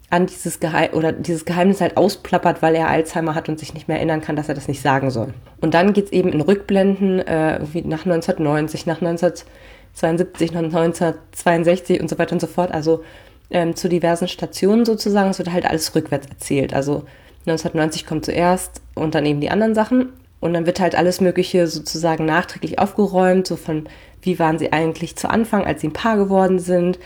an 0.09 0.27
dieses 0.27 0.59
Geheim 0.59 0.93
oder 0.93 1.11
dieses 1.11 1.45
Geheimnis 1.45 1.81
halt 1.81 1.97
ausplappert, 1.97 2.61
weil 2.61 2.75
er 2.75 2.89
Alzheimer 2.89 3.35
hat 3.35 3.49
und 3.49 3.57
sich 3.57 3.73
nicht 3.73 3.88
mehr 3.88 3.97
erinnern 3.97 4.21
kann, 4.21 4.35
dass 4.35 4.49
er 4.49 4.55
das 4.55 4.67
nicht 4.67 4.81
sagen 4.81 5.09
soll. 5.09 5.33
Und 5.61 5.73
dann 5.73 5.93
geht's 5.93 6.11
eben 6.11 6.29
in 6.29 6.41
Rückblenden, 6.41 7.19
äh, 7.19 7.53
irgendwie 7.53 7.81
nach 7.81 8.05
1990, 8.05 8.85
nach 8.85 9.01
1972, 9.01 10.51
nach 10.51 10.61
1962 10.61 12.01
und 12.01 12.09
so 12.09 12.19
weiter 12.19 12.33
und 12.33 12.41
so 12.41 12.47
fort. 12.47 12.71
Also 12.71 13.03
ähm, 13.49 13.75
zu 13.75 13.89
diversen 13.89 14.27
Stationen 14.27 14.85
sozusagen. 14.85 15.29
Es 15.29 15.39
wird 15.39 15.51
halt 15.51 15.65
alles 15.65 15.95
rückwärts 15.95 16.27
erzählt. 16.27 16.73
Also 16.73 17.05
1990 17.47 18.05
kommt 18.05 18.25
zuerst 18.25 18.81
und 18.93 19.15
dann 19.15 19.25
eben 19.25 19.41
die 19.41 19.49
anderen 19.49 19.75
Sachen. 19.75 20.09
Und 20.39 20.54
dann 20.54 20.65
wird 20.65 20.80
halt 20.80 20.95
alles 20.95 21.21
Mögliche 21.21 21.67
sozusagen 21.67 22.26
nachträglich 22.26 22.78
aufgeräumt, 22.78 23.48
so 23.48 23.56
von 23.56 23.88
wie 24.21 24.39
waren 24.39 24.60
sie 24.60 24.74
eigentlich 24.74 25.15
zu 25.15 25.30
Anfang, 25.30 25.65
als 25.65 25.82
sie 25.82 25.88
ein 25.88 25.93
Paar 25.93 26.17
geworden 26.17 26.60
sind, 26.60 27.00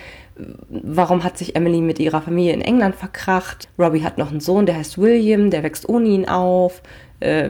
warum 0.70 1.24
hat 1.24 1.38
sich 1.38 1.56
Emily 1.56 1.82
mit 1.82 2.00
ihrer 2.00 2.22
Familie 2.22 2.54
in 2.54 2.62
England 2.62 2.96
verkracht, 2.96 3.68
Robbie 3.78 4.04
hat 4.04 4.18
noch 4.18 4.32
einen 4.32 4.40
Sohn, 4.40 4.66
der 4.66 4.78
heißt 4.78 4.98
William, 4.98 5.50
der 5.50 5.64
wächst 5.64 5.88
ohne 5.88 6.08
ihn 6.08 6.28
auf, 6.28 6.82
äh, 7.20 7.50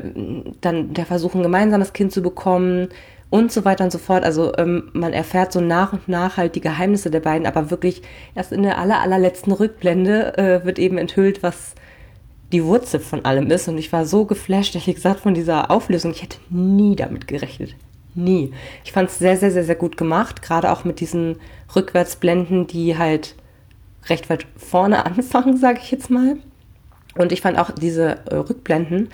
dann 0.61 0.93
der 0.93 1.05
Versuch, 1.05 1.35
ein 1.35 1.43
gemeinsames 1.43 1.93
Kind 1.93 2.11
zu 2.11 2.21
bekommen 2.21 2.89
und 3.29 3.51
so 3.51 3.63
weiter 3.65 3.83
und 3.83 3.91
so 3.91 3.99
fort. 3.99 4.23
Also 4.23 4.55
ähm, 4.57 4.89
man 4.93 5.13
erfährt 5.13 5.51
so 5.51 5.61
nach 5.61 5.93
und 5.93 6.07
nach 6.07 6.37
halt 6.37 6.55
die 6.55 6.61
Geheimnisse 6.61 7.11
der 7.11 7.19
beiden, 7.19 7.45
aber 7.45 7.69
wirklich 7.69 8.01
erst 8.35 8.51
in 8.51 8.63
der 8.63 8.79
aller, 8.79 8.99
allerletzten 8.99 9.53
Rückblende 9.53 10.37
äh, 10.37 10.65
wird 10.65 10.79
eben 10.79 10.97
enthüllt, 10.97 11.43
was 11.43 11.75
die 12.51 12.63
Wurzel 12.63 12.99
von 12.99 13.25
allem 13.25 13.49
ist. 13.51 13.67
Und 13.67 13.77
ich 13.77 13.91
war 13.91 14.05
so 14.05 14.25
geflasht, 14.25 14.75
ehrlich 14.75 14.95
gesagt, 14.95 15.21
von 15.21 15.33
dieser 15.33 15.71
Auflösung. 15.71 16.11
Ich 16.11 16.23
hätte 16.23 16.37
nie 16.49 16.95
damit 16.95 17.27
gerechnet. 17.27 17.75
Nie. 18.15 18.51
Ich 18.83 18.91
fand 18.91 19.09
es 19.09 19.19
sehr, 19.19 19.37
sehr, 19.37 19.51
sehr, 19.51 19.63
sehr 19.63 19.75
gut 19.75 19.97
gemacht. 19.97 20.41
Gerade 20.41 20.71
auch 20.71 20.83
mit 20.83 20.99
diesen 20.99 21.37
Rückwärtsblenden, 21.75 22.67
die 22.67 22.97
halt 22.97 23.35
recht 24.07 24.29
weit 24.29 24.45
vorne 24.57 25.05
anfangen, 25.05 25.57
sage 25.57 25.79
ich 25.81 25.91
jetzt 25.91 26.09
mal. 26.09 26.37
Und 27.15 27.31
ich 27.31 27.41
fand 27.41 27.57
auch 27.57 27.71
diese 27.71 28.19
äh, 28.29 28.35
Rückblenden, 28.35 29.09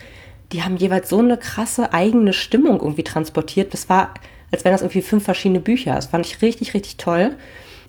die 0.51 0.63
haben 0.63 0.77
jeweils 0.77 1.09
so 1.09 1.19
eine 1.19 1.37
krasse 1.37 1.91
eigene 1.93 2.33
Stimmung 2.33 2.79
irgendwie 2.79 3.03
transportiert. 3.03 3.73
Das 3.73 3.89
war, 3.89 4.13
als 4.51 4.63
wären 4.63 4.73
das 4.73 4.81
irgendwie 4.81 5.01
fünf 5.01 5.23
verschiedene 5.23 5.59
Bücher. 5.59 5.95
Das 5.95 6.07
fand 6.07 6.25
ich 6.25 6.41
richtig, 6.41 6.73
richtig 6.73 6.97
toll. 6.97 7.35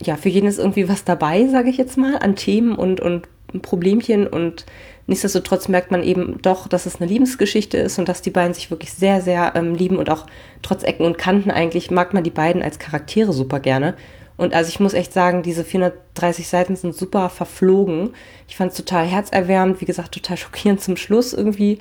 Ja, 0.03 0.17
für 0.17 0.29
jeden 0.29 0.47
ist 0.47 0.59
irgendwie 0.59 0.89
was 0.89 1.05
dabei, 1.05 1.47
sage 1.49 1.71
ich 1.71 1.77
jetzt 1.77 1.97
mal, 1.97 2.19
an 2.19 2.37
Themen 2.37 2.75
und, 2.75 3.01
und 3.01 3.29
Problemchen 3.63 4.27
und 4.27 4.67
Nichtsdestotrotz 5.09 5.69
merkt 5.69 5.93
man 5.93 6.03
eben 6.03 6.41
doch, 6.43 6.67
dass 6.67 6.87
es 6.87 7.01
eine 7.01 7.09
Liebesgeschichte 7.09 7.79
ist 7.79 7.99
und 7.99 8.09
dass 8.09 8.23
die 8.23 8.31
beiden 8.31 8.55
sich 8.55 8.71
wirklich 8.71 8.93
sehr, 8.93 9.21
sehr 9.21 9.53
ähm, 9.55 9.75
lieben 9.75 9.99
und 9.99 10.11
auch 10.11 10.27
trotz 10.63 10.83
Ecken 10.83 11.07
und 11.07 11.17
Kanten 11.17 11.51
eigentlich 11.51 11.91
mag 11.91 12.13
man 12.13 12.25
die 12.25 12.31
beiden 12.31 12.63
als 12.63 12.79
Charaktere 12.79 13.33
super 13.33 13.61
gerne. 13.61 13.95
Und 14.37 14.53
also 14.53 14.69
ich 14.69 14.81
muss 14.81 14.95
echt 14.95 15.13
sagen, 15.13 15.43
diese 15.43 15.65
430 15.65 16.49
Seiten 16.49 16.77
sind 16.77 16.95
super 16.95 17.31
verflogen. 17.31 18.11
Ich 18.49 18.57
fand 18.57 18.73
es 18.73 18.77
total 18.77 19.07
herzerwärmend, 19.07 19.81
wie 19.81 19.87
gesagt, 19.87 20.13
total 20.13 20.37
schockierend 20.37 20.81
zum 20.81 20.97
Schluss 20.97 21.33
irgendwie. 21.33 21.79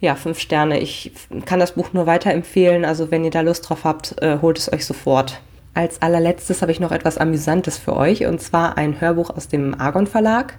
Ja, 0.00 0.14
fünf 0.14 0.38
Sterne. 0.38 0.78
Ich 0.78 1.10
kann 1.44 1.58
das 1.58 1.72
Buch 1.72 1.92
nur 1.92 2.06
weiterempfehlen. 2.06 2.84
Also 2.84 3.10
wenn 3.10 3.24
ihr 3.24 3.32
da 3.32 3.40
Lust 3.40 3.68
drauf 3.68 3.82
habt, 3.82 4.22
äh, 4.22 4.38
holt 4.40 4.58
es 4.58 4.72
euch 4.72 4.86
sofort. 4.86 5.40
Als 5.74 6.00
allerletztes 6.00 6.62
habe 6.62 6.72
ich 6.72 6.80
noch 6.80 6.92
etwas 6.92 7.18
Amüsantes 7.18 7.78
für 7.78 7.96
euch 7.96 8.26
und 8.26 8.40
zwar 8.40 8.78
ein 8.78 9.00
Hörbuch 9.00 9.30
aus 9.30 9.48
dem 9.48 9.78
Argon 9.78 10.06
Verlag. 10.06 10.54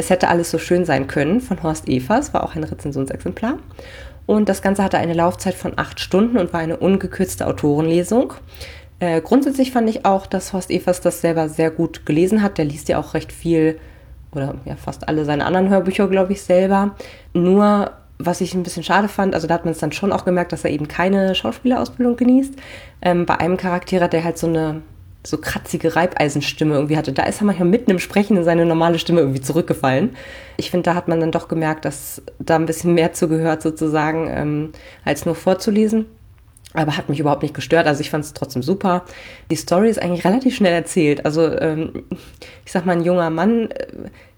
Es 0.00 0.08
hätte 0.08 0.28
alles 0.28 0.50
so 0.50 0.56
schön 0.56 0.86
sein 0.86 1.08
können 1.08 1.42
von 1.42 1.62
Horst 1.62 1.86
Evers, 1.86 2.32
war 2.32 2.42
auch 2.42 2.56
ein 2.56 2.64
Rezensionsexemplar. 2.64 3.58
Und 4.24 4.48
das 4.48 4.62
Ganze 4.62 4.82
hatte 4.82 4.96
eine 4.96 5.12
Laufzeit 5.12 5.52
von 5.52 5.74
acht 5.76 6.00
Stunden 6.00 6.38
und 6.38 6.54
war 6.54 6.60
eine 6.60 6.78
ungekürzte 6.78 7.46
Autorenlesung. 7.46 8.32
Äh, 8.98 9.20
grundsätzlich 9.20 9.72
fand 9.72 9.90
ich 9.90 10.06
auch, 10.06 10.26
dass 10.26 10.54
Horst 10.54 10.70
Evers 10.70 11.02
das 11.02 11.20
selber 11.20 11.50
sehr 11.50 11.70
gut 11.70 12.06
gelesen 12.06 12.42
hat. 12.42 12.56
Der 12.56 12.64
liest 12.64 12.88
ja 12.88 12.98
auch 12.98 13.12
recht 13.12 13.30
viel 13.30 13.78
oder 14.32 14.54
ja 14.64 14.76
fast 14.76 15.06
alle 15.06 15.26
seine 15.26 15.44
anderen 15.44 15.68
Hörbücher, 15.68 16.08
glaube 16.08 16.32
ich, 16.32 16.40
selber. 16.40 16.96
Nur 17.34 17.90
was 18.18 18.40
ich 18.40 18.54
ein 18.54 18.62
bisschen 18.62 18.84
schade 18.84 19.08
fand, 19.08 19.34
also 19.34 19.46
da 19.46 19.52
hat 19.52 19.66
man 19.66 19.72
es 19.72 19.80
dann 19.80 19.92
schon 19.92 20.12
auch 20.12 20.24
gemerkt, 20.24 20.52
dass 20.52 20.64
er 20.64 20.70
eben 20.70 20.88
keine 20.88 21.34
Schauspielerausbildung 21.34 22.16
genießt. 22.16 22.54
Ähm, 23.02 23.26
bei 23.26 23.38
einem 23.38 23.58
Charakter, 23.58 24.08
der 24.08 24.24
halt 24.24 24.38
so 24.38 24.46
eine 24.46 24.80
so 25.22 25.38
kratzige 25.38 25.96
Reibeisenstimme 25.96 26.74
irgendwie 26.74 26.96
hatte. 26.96 27.12
Da 27.12 27.24
ist 27.24 27.40
er 27.42 27.44
manchmal 27.44 27.68
mitten 27.68 27.90
im 27.90 27.98
Sprechen 27.98 28.36
in 28.36 28.44
seine 28.44 28.64
normale 28.64 28.98
Stimme 28.98 29.20
irgendwie 29.20 29.40
zurückgefallen. 29.42 30.16
Ich 30.56 30.70
finde, 30.70 30.84
da 30.84 30.94
hat 30.94 31.08
man 31.08 31.20
dann 31.20 31.32
doch 31.32 31.48
gemerkt, 31.48 31.84
dass 31.84 32.22
da 32.38 32.56
ein 32.56 32.66
bisschen 32.66 32.94
mehr 32.94 33.12
zugehört 33.12 33.62
sozusagen, 33.62 34.28
ähm, 34.30 34.72
als 35.04 35.26
nur 35.26 35.34
vorzulesen. 35.34 36.06
aber 36.72 36.96
hat 36.96 37.08
mich 37.08 37.18
überhaupt 37.18 37.42
nicht 37.42 37.54
gestört. 37.54 37.86
Also 37.86 38.00
ich 38.00 38.10
fand 38.10 38.24
es 38.24 38.32
trotzdem 38.32 38.62
super. 38.62 39.04
Die 39.50 39.56
Story 39.56 39.90
ist 39.90 40.00
eigentlich 40.00 40.24
relativ 40.24 40.54
schnell 40.54 40.72
erzählt. 40.72 41.24
Also 41.24 41.46
ähm, 41.58 42.04
ich 42.64 42.72
sag 42.72 42.86
mal, 42.86 42.92
ein 42.92 43.04
junger 43.04 43.28
Mann 43.30 43.70
äh, 43.70 43.86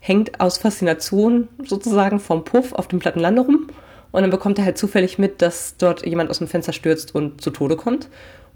hängt 0.01 0.41
aus 0.41 0.59
Faszination 0.59 1.49
sozusagen 1.65 2.21
vom 2.21 2.45
Puff 2.45 2.73
auf 2.73 2.89
dem 2.89 2.99
Plattenlande 2.99 3.43
rum 3.43 3.69
und 4.13 4.23
dann 4.23 4.31
bekommt 4.31 4.59
er 4.59 4.65
halt 4.65 4.79
zufällig 4.79 5.19
mit, 5.19 5.43
dass 5.43 5.77
dort 5.79 6.07
jemand 6.07 6.31
aus 6.31 6.39
dem 6.39 6.47
Fenster 6.49 6.73
stürzt 6.73 7.15
und 7.15 7.41
zu 7.41 7.51
Tode 7.51 7.77
kommt. 7.77 8.09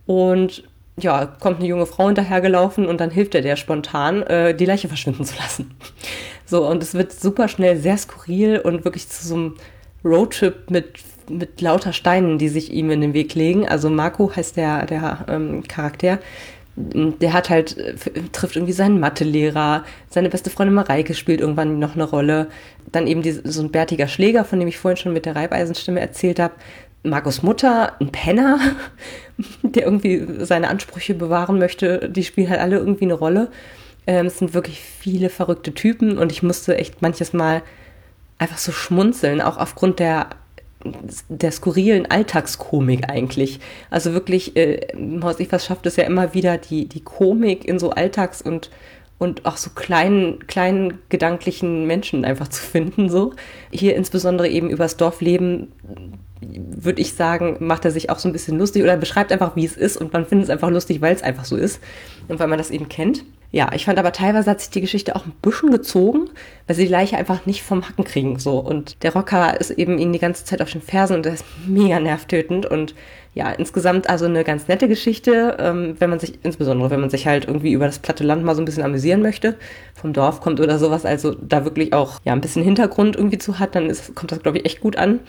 Und 0.06 0.64
ja, 0.98 1.26
kommt 1.26 1.58
eine 1.58 1.68
junge 1.68 1.86
Frau 1.86 2.06
hinterhergelaufen 2.06 2.86
und 2.86 3.00
dann 3.00 3.10
hilft 3.10 3.34
er 3.34 3.42
der 3.42 3.56
spontan, 3.56 4.22
äh, 4.22 4.54
die 4.54 4.64
Leiche 4.64 4.88
verschwinden 4.88 5.24
zu 5.24 5.36
lassen. 5.36 5.74
So, 6.48 6.64
und 6.64 6.80
es 6.80 6.94
wird 6.94 7.10
super 7.10 7.48
schnell 7.48 7.76
sehr 7.76 7.98
skurril 7.98 8.60
und 8.60 8.84
wirklich 8.84 9.08
zu 9.08 9.26
so 9.26 9.34
einem 9.34 9.54
Roadtrip 10.04 10.70
mit 10.70 11.00
mit 11.30 11.60
lauter 11.60 11.92
Steinen, 11.92 12.38
die 12.38 12.48
sich 12.48 12.72
ihm 12.72 12.90
in 12.90 13.00
den 13.00 13.14
Weg 13.14 13.34
legen. 13.34 13.68
Also 13.68 13.90
Marco 13.90 14.34
heißt 14.34 14.56
der, 14.56 14.86
der 14.86 15.24
ähm, 15.28 15.62
Charakter. 15.66 16.18
Der 16.76 17.32
hat 17.32 17.48
halt, 17.48 17.78
äh, 17.78 17.94
trifft 18.32 18.56
irgendwie 18.56 18.74
seinen 18.74 19.00
Mathelehrer, 19.00 19.84
seine 20.10 20.28
beste 20.28 20.50
Freundin 20.50 20.74
Mareike 20.74 21.14
spielt 21.14 21.40
irgendwann 21.40 21.78
noch 21.78 21.94
eine 21.94 22.04
Rolle. 22.04 22.48
Dann 22.92 23.06
eben 23.06 23.22
die, 23.22 23.32
so 23.32 23.62
ein 23.62 23.70
bärtiger 23.70 24.08
Schläger, 24.08 24.44
von 24.44 24.58
dem 24.58 24.68
ich 24.68 24.78
vorhin 24.78 24.98
schon 24.98 25.14
mit 25.14 25.24
der 25.24 25.36
Reibeisenstimme 25.36 26.00
erzählt 26.00 26.38
habe. 26.38 26.54
Marcos 27.08 27.42
Mutter, 27.42 27.92
ein 28.00 28.10
Penner, 28.12 28.58
der 29.62 29.84
irgendwie 29.84 30.44
seine 30.44 30.68
Ansprüche 30.68 31.14
bewahren 31.14 31.58
möchte, 31.58 32.08
die 32.08 32.24
spielen 32.24 32.50
halt 32.50 32.60
alle 32.60 32.76
irgendwie 32.76 33.04
eine 33.04 33.14
Rolle. 33.14 33.50
Ähm, 34.06 34.26
es 34.26 34.38
sind 34.38 34.54
wirklich 34.54 34.80
viele 34.80 35.30
verrückte 35.30 35.74
Typen 35.74 36.18
und 36.18 36.32
ich 36.32 36.42
musste 36.42 36.76
echt 36.76 37.02
manches 37.02 37.32
Mal 37.32 37.62
einfach 38.38 38.58
so 38.58 38.72
schmunzeln, 38.72 39.40
auch 39.40 39.56
aufgrund 39.56 39.98
der 39.98 40.30
der 41.28 41.50
skurrilen 41.52 42.06
Alltagskomik 42.06 43.10
eigentlich. 43.10 43.60
Also 43.90 44.12
wirklich, 44.12 44.56
äh, 44.56 44.94
Maus 44.96 45.36
was 45.50 45.66
schafft 45.66 45.86
es 45.86 45.96
ja 45.96 46.04
immer 46.04 46.34
wieder, 46.34 46.58
die, 46.58 46.86
die 46.86 47.00
Komik 47.00 47.64
in 47.64 47.78
so 47.78 47.90
Alltags- 47.90 48.42
und, 48.42 48.70
und 49.18 49.46
auch 49.46 49.56
so 49.56 49.70
kleinen, 49.70 50.46
kleinen 50.46 50.98
gedanklichen 51.08 51.86
Menschen 51.86 52.24
einfach 52.24 52.48
zu 52.48 52.62
finden. 52.62 53.08
So. 53.08 53.32
Hier 53.70 53.96
insbesondere 53.96 54.48
eben 54.48 54.70
übers 54.70 54.96
Dorfleben 54.96 55.72
würde 56.40 57.00
ich 57.00 57.14
sagen, 57.14 57.56
macht 57.60 57.84
er 57.84 57.90
sich 57.90 58.10
auch 58.10 58.18
so 58.18 58.28
ein 58.28 58.32
bisschen 58.32 58.58
lustig 58.58 58.82
oder 58.82 58.96
beschreibt 58.96 59.32
einfach, 59.32 59.56
wie 59.56 59.64
es 59.64 59.76
ist 59.76 59.96
und 59.96 60.12
man 60.12 60.26
findet 60.26 60.44
es 60.44 60.50
einfach 60.50 60.70
lustig, 60.70 61.00
weil 61.00 61.14
es 61.14 61.22
einfach 61.22 61.46
so 61.46 61.56
ist 61.56 61.80
und 62.28 62.38
weil 62.38 62.46
man 62.46 62.58
das 62.58 62.70
eben 62.70 62.88
kennt. 62.88 63.24
Ja, 63.52 63.70
ich 63.72 63.84
fand 63.84 63.98
aber 63.98 64.12
teilweise 64.12 64.50
hat 64.50 64.60
sich 64.60 64.70
die 64.70 64.80
Geschichte 64.80 65.14
auch 65.14 65.24
ein 65.24 65.32
bisschen 65.40 65.70
gezogen, 65.70 66.30
weil 66.66 66.76
sie 66.76 66.84
die 66.84 66.92
Leiche 66.92 67.16
einfach 67.16 67.46
nicht 67.46 67.62
vom 67.62 67.88
Hacken 67.88 68.04
kriegen 68.04 68.38
so 68.38 68.58
und 68.58 69.02
der 69.02 69.14
Rocker 69.14 69.60
ist 69.60 69.70
eben 69.70 69.98
ihnen 69.98 70.12
die 70.12 70.18
ganze 70.18 70.44
Zeit 70.44 70.60
auf 70.60 70.70
den 70.70 70.82
Fersen 70.82 71.16
und 71.16 71.26
das 71.26 71.34
ist 71.34 71.44
mega 71.66 72.00
nervtötend 72.00 72.66
und 72.66 72.94
ja, 73.34 73.50
insgesamt 73.50 74.08
also 74.08 74.24
eine 74.24 74.44
ganz 74.44 74.66
nette 74.66 74.88
Geschichte, 74.88 75.56
ähm, 75.60 75.94
wenn 75.98 76.08
man 76.08 76.18
sich, 76.18 76.38
insbesondere 76.42 76.90
wenn 76.90 77.00
man 77.00 77.10
sich 77.10 77.26
halt 77.26 77.46
irgendwie 77.46 77.72
über 77.72 77.84
das 77.84 77.98
platte 77.98 78.24
Land 78.24 78.42
mal 78.44 78.54
so 78.54 78.62
ein 78.62 78.64
bisschen 78.64 78.82
amüsieren 78.82 79.20
möchte, 79.20 79.56
vom 79.94 80.14
Dorf 80.14 80.40
kommt 80.40 80.58
oder 80.58 80.78
sowas, 80.78 81.04
also 81.04 81.34
da 81.34 81.64
wirklich 81.64 81.92
auch 81.92 82.20
ja 82.24 82.32
ein 82.32 82.40
bisschen 82.40 82.62
Hintergrund 82.62 83.14
irgendwie 83.14 83.38
zu 83.38 83.58
hat, 83.58 83.74
dann 83.74 83.90
ist, 83.90 84.14
kommt 84.14 84.32
das 84.32 84.42
glaube 84.42 84.58
ich 84.58 84.64
echt 84.64 84.80
gut 84.80 84.96
an. 84.96 85.20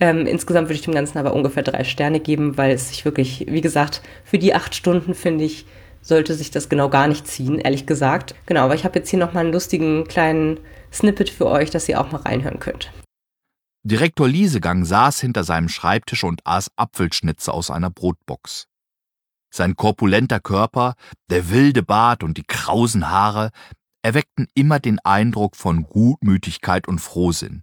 Ähm, 0.00 0.26
insgesamt 0.26 0.66
würde 0.66 0.74
ich 0.74 0.82
dem 0.82 0.94
Ganzen 0.94 1.18
aber 1.18 1.32
ungefähr 1.32 1.62
drei 1.62 1.84
Sterne 1.84 2.18
geben, 2.18 2.58
weil 2.58 2.72
es 2.72 2.88
sich 2.88 3.04
wirklich, 3.04 3.46
wie 3.48 3.60
gesagt, 3.60 4.02
für 4.24 4.38
die 4.38 4.54
acht 4.54 4.74
Stunden 4.74 5.14
finde 5.14 5.44
ich, 5.44 5.64
sollte 6.02 6.34
sich 6.34 6.50
das 6.50 6.68
genau 6.68 6.90
gar 6.90 7.06
nicht 7.06 7.26
ziehen, 7.26 7.58
ehrlich 7.58 7.86
gesagt. 7.86 8.34
Genau, 8.46 8.64
aber 8.64 8.74
ich 8.74 8.84
habe 8.84 8.98
jetzt 8.98 9.08
hier 9.08 9.18
nochmal 9.18 9.44
einen 9.44 9.52
lustigen 9.52 10.06
kleinen 10.06 10.60
Snippet 10.92 11.30
für 11.30 11.46
euch, 11.46 11.70
dass 11.70 11.88
ihr 11.88 12.00
auch 12.00 12.10
mal 12.12 12.20
reinhören 12.20 12.58
könnt. 12.58 12.92
Direktor 13.84 14.28
Liesegang 14.28 14.84
saß 14.84 15.20
hinter 15.20 15.42
seinem 15.42 15.68
Schreibtisch 15.68 16.22
und 16.22 16.46
aß 16.46 16.70
Apfelschnitze 16.76 17.52
aus 17.52 17.70
einer 17.70 17.90
Brotbox. 17.90 18.66
Sein 19.52 19.76
korpulenter 19.76 20.40
Körper, 20.40 20.94
der 21.30 21.50
wilde 21.50 21.82
Bart 21.82 22.22
und 22.22 22.36
die 22.36 22.44
krausen 22.44 23.10
Haare 23.10 23.50
erweckten 24.02 24.48
immer 24.54 24.80
den 24.80 24.98
Eindruck 25.00 25.56
von 25.56 25.84
Gutmütigkeit 25.84 26.88
und 26.88 27.00
Frohsinn. 27.00 27.62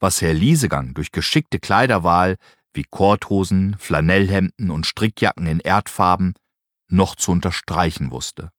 Was 0.00 0.20
Herr 0.20 0.34
Liesegang 0.34 0.94
durch 0.94 1.12
geschickte 1.12 1.60
Kleiderwahl 1.60 2.36
wie 2.74 2.84
Korthosen, 2.88 3.76
Flanellhemden 3.78 4.70
und 4.70 4.86
Strickjacken 4.86 5.46
in 5.46 5.60
Erdfarben 5.60 6.34
noch 6.92 7.16
zu 7.16 7.32
unterstreichen 7.32 8.10
wusste. 8.10 8.50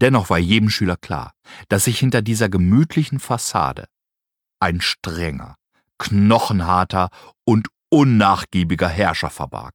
Dennoch 0.00 0.28
war 0.28 0.38
jedem 0.38 0.68
Schüler 0.68 0.96
klar, 0.96 1.32
dass 1.68 1.84
sich 1.84 1.98
hinter 1.98 2.20
dieser 2.20 2.48
gemütlichen 2.48 3.18
Fassade 3.18 3.86
ein 4.60 4.80
strenger, 4.80 5.56
knochenharter 5.98 7.08
und 7.44 7.68
unnachgiebiger 7.88 8.88
Herrscher 8.88 9.30
verbarg. 9.30 9.74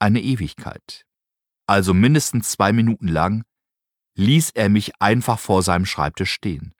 Eine 0.00 0.20
Ewigkeit, 0.20 1.04
also 1.66 1.94
mindestens 1.94 2.50
zwei 2.50 2.72
Minuten 2.72 3.06
lang, 3.06 3.44
ließ 4.16 4.50
er 4.50 4.68
mich 4.68 4.92
einfach 5.00 5.38
vor 5.38 5.62
seinem 5.62 5.86
Schreibtisch 5.86 6.32
stehen. 6.32 6.74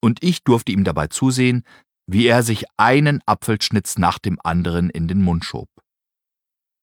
Und 0.00 0.22
ich 0.22 0.42
durfte 0.42 0.72
ihm 0.72 0.82
dabei 0.82 1.06
zusehen, 1.06 1.64
wie 2.06 2.26
er 2.26 2.42
sich 2.42 2.64
einen 2.76 3.22
Apfelschnitz 3.26 3.96
nach 3.98 4.18
dem 4.18 4.40
anderen 4.42 4.90
in 4.90 5.06
den 5.06 5.22
Mund 5.22 5.44
schob. 5.44 5.68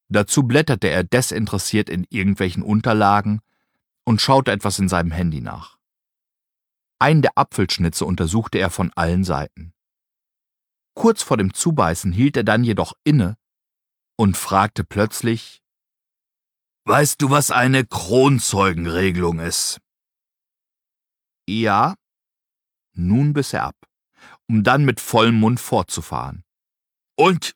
Dazu 0.09 0.43
blätterte 0.43 0.89
er 0.89 1.03
desinteressiert 1.03 1.89
in 1.89 2.05
irgendwelchen 2.09 2.63
Unterlagen 2.63 3.41
und 4.03 4.21
schaute 4.21 4.51
etwas 4.51 4.79
in 4.79 4.89
seinem 4.89 5.11
Handy 5.11 5.39
nach. 5.39 5.77
Einen 6.99 7.21
der 7.21 7.37
Apfelschnitze 7.37 8.05
untersuchte 8.05 8.57
er 8.57 8.71
von 8.71 8.91
allen 8.95 9.23
Seiten. 9.23 9.73
Kurz 10.95 11.23
vor 11.23 11.37
dem 11.37 11.53
Zubeißen 11.53 12.11
hielt 12.11 12.35
er 12.35 12.43
dann 12.43 12.63
jedoch 12.63 12.93
inne 13.03 13.37
und 14.17 14.35
fragte 14.35 14.83
plötzlich 14.83 15.61
Weißt 16.85 17.21
du, 17.21 17.29
was 17.29 17.51
eine 17.51 17.85
Kronzeugenregelung 17.85 19.39
ist? 19.39 19.79
Ja. 21.47 21.95
Nun 22.93 23.33
biss 23.33 23.53
er 23.53 23.63
ab, 23.63 23.75
um 24.47 24.63
dann 24.63 24.83
mit 24.85 24.99
vollem 24.99 25.39
Mund 25.39 25.59
fortzufahren. 25.59 26.43
Und? 27.15 27.55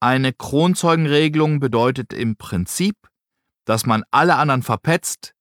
Eine 0.00 0.32
Kronzeugenregelung 0.32 1.58
bedeutet 1.58 2.12
im 2.12 2.36
Prinzip, 2.36 2.96
dass 3.64 3.84
man 3.84 4.04
alle 4.10 4.36
anderen 4.36 4.62
verpetzt 4.62 5.34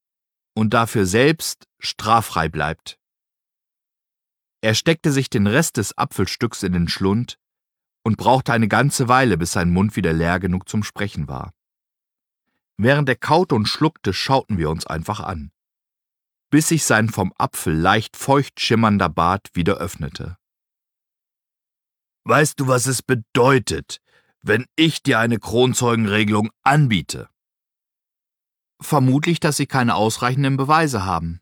und 0.55 0.73
dafür 0.73 1.05
selbst 1.05 1.67
straffrei 1.79 2.49
bleibt. 2.49 2.97
Er 4.61 4.73
steckte 4.73 5.11
sich 5.11 5.29
den 5.29 5.45
Rest 5.45 5.77
des 5.77 5.95
Apfelstücks 5.97 6.63
in 6.63 6.73
den 6.73 6.87
Schlund 6.87 7.37
und 8.03 8.17
brauchte 8.17 8.51
eine 8.51 8.67
ganze 8.67 9.07
Weile, 9.07 9.37
bis 9.37 9.51
sein 9.51 9.69
Mund 9.69 9.95
wieder 9.95 10.13
leer 10.13 10.39
genug 10.39 10.67
zum 10.67 10.83
Sprechen 10.83 11.27
war. 11.27 11.53
Während 12.77 13.07
er 13.09 13.15
kaute 13.15 13.53
und 13.53 13.67
schluckte, 13.67 14.13
schauten 14.13 14.57
wir 14.57 14.71
uns 14.71 14.87
einfach 14.87 15.19
an, 15.19 15.51
bis 16.49 16.69
sich 16.69 16.83
sein 16.85 17.09
vom 17.09 17.31
Apfel 17.37 17.75
leicht 17.75 18.17
feucht 18.17 18.59
schimmernder 18.59 19.09
Bart 19.09 19.49
wieder 19.53 19.77
öffnete. 19.77 20.37
Weißt 22.23 22.59
du, 22.59 22.67
was 22.67 22.87
es 22.87 23.03
bedeutet, 23.03 24.01
wenn 24.41 24.65
ich 24.76 25.04
dir 25.04 25.19
eine 25.19 25.39
Kronzeugenregelung 25.39 26.50
anbiete? 26.63 27.30
Vermutlich, 28.80 29.39
dass 29.39 29.58
sie 29.58 29.65
keine 29.65 29.95
ausreichenden 29.95 30.58
Beweise 30.58 31.06
haben, 31.06 31.41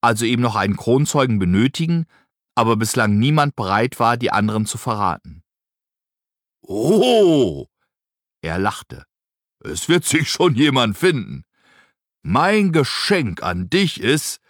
also 0.00 0.24
eben 0.24 0.42
noch 0.42 0.56
einen 0.56 0.76
Kronzeugen 0.76 1.38
benötigen, 1.38 2.06
aber 2.54 2.76
bislang 2.76 3.18
niemand 3.18 3.56
bereit 3.56 3.98
war, 3.98 4.16
die 4.16 4.30
anderen 4.30 4.66
zu 4.66 4.78
verraten. 4.78 5.42
Oh! 6.62 7.66
Er 8.42 8.58
lachte. 8.58 9.04
Es 9.60 9.88
wird 9.88 10.04
sich 10.04 10.30
schon 10.30 10.54
jemand 10.54 10.98
finden. 10.98 11.44
Mein 12.22 12.72
Geschenk 12.72 13.42
an 13.42 13.70
dich 13.70 14.00
ist, 14.00 14.40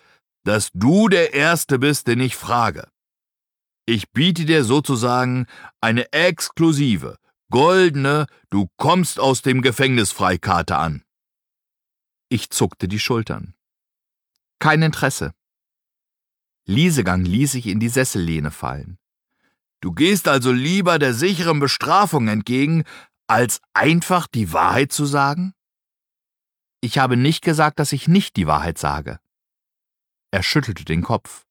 dass 0.44 0.70
du 0.74 1.08
der 1.08 1.34
Erste 1.34 1.78
bist, 1.78 2.06
den 2.06 2.20
ich 2.20 2.36
frage. 2.36 2.88
Ich 3.86 4.10
biete 4.12 4.44
dir 4.44 4.64
sozusagen 4.64 5.46
eine 5.80 6.12
exklusive, 6.12 7.16
goldene 7.50 8.26
Du 8.50 8.68
kommst 8.76 9.18
aus 9.18 9.42
dem 9.42 9.62
Gefängnis 9.62 10.12
Freikarte 10.12 10.76
an. 10.76 11.02
Ich 12.28 12.50
zuckte 12.50 12.88
die 12.88 12.98
Schultern. 12.98 13.54
Kein 14.58 14.82
Interesse. 14.82 15.34
Liesegang 16.66 17.24
ließ 17.24 17.52
sich 17.52 17.66
in 17.66 17.80
die 17.80 17.88
Sessellehne 17.88 18.50
fallen. 18.50 18.98
Du 19.80 19.92
gehst 19.92 20.28
also 20.28 20.50
lieber 20.50 20.98
der 20.98 21.12
sicheren 21.12 21.60
Bestrafung 21.60 22.28
entgegen, 22.28 22.84
als 23.26 23.60
einfach 23.72 24.26
die 24.26 24.52
Wahrheit 24.52 24.92
zu 24.92 25.04
sagen? 25.04 25.52
Ich 26.80 26.98
habe 26.98 27.16
nicht 27.16 27.42
gesagt, 27.42 27.78
dass 27.78 27.92
ich 27.92 28.08
nicht 28.08 28.36
die 28.36 28.46
Wahrheit 28.46 28.78
sage. 28.78 29.18
Er 30.30 30.42
schüttelte 30.42 30.84
den 30.84 31.02
Kopf. 31.02 31.44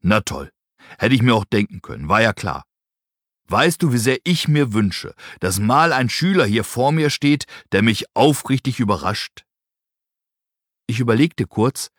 Na 0.00 0.20
toll, 0.20 0.52
hätte 0.98 1.14
ich 1.14 1.22
mir 1.22 1.34
auch 1.34 1.44
denken 1.44 1.80
können, 1.82 2.08
war 2.08 2.20
ja 2.20 2.32
klar. 2.32 2.64
Weißt 3.48 3.82
du, 3.82 3.92
wie 3.92 3.98
sehr 3.98 4.18
ich 4.24 4.48
mir 4.48 4.72
wünsche, 4.72 5.14
dass 5.40 5.60
mal 5.60 5.92
ein 5.92 6.08
Schüler 6.08 6.44
hier 6.46 6.64
vor 6.64 6.90
mir 6.90 7.10
steht, 7.10 7.46
der 7.72 7.82
mich 7.82 8.06
aufrichtig 8.14 8.80
überrascht? 8.80 9.44
Ich 10.88 11.00
überlegte 11.00 11.46
kurz, 11.46 11.90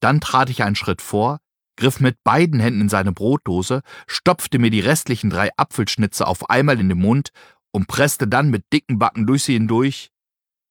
dann 0.00 0.20
trat 0.20 0.50
ich 0.50 0.62
einen 0.62 0.76
Schritt 0.76 1.02
vor, 1.02 1.40
griff 1.76 2.00
mit 2.00 2.22
beiden 2.24 2.58
Händen 2.60 2.82
in 2.82 2.88
seine 2.88 3.12
Brotdose, 3.12 3.82
stopfte 4.06 4.58
mir 4.58 4.70
die 4.70 4.80
restlichen 4.80 5.30
drei 5.30 5.50
Apfelschnitze 5.56 6.26
auf 6.26 6.50
einmal 6.50 6.80
in 6.80 6.88
den 6.88 6.98
Mund 6.98 7.30
und 7.70 7.86
presste 7.86 8.26
dann 8.26 8.50
mit 8.50 8.64
dicken 8.72 8.98
Backen 8.98 9.26
durch 9.26 9.44
sie 9.44 9.54
hindurch. 9.54 10.10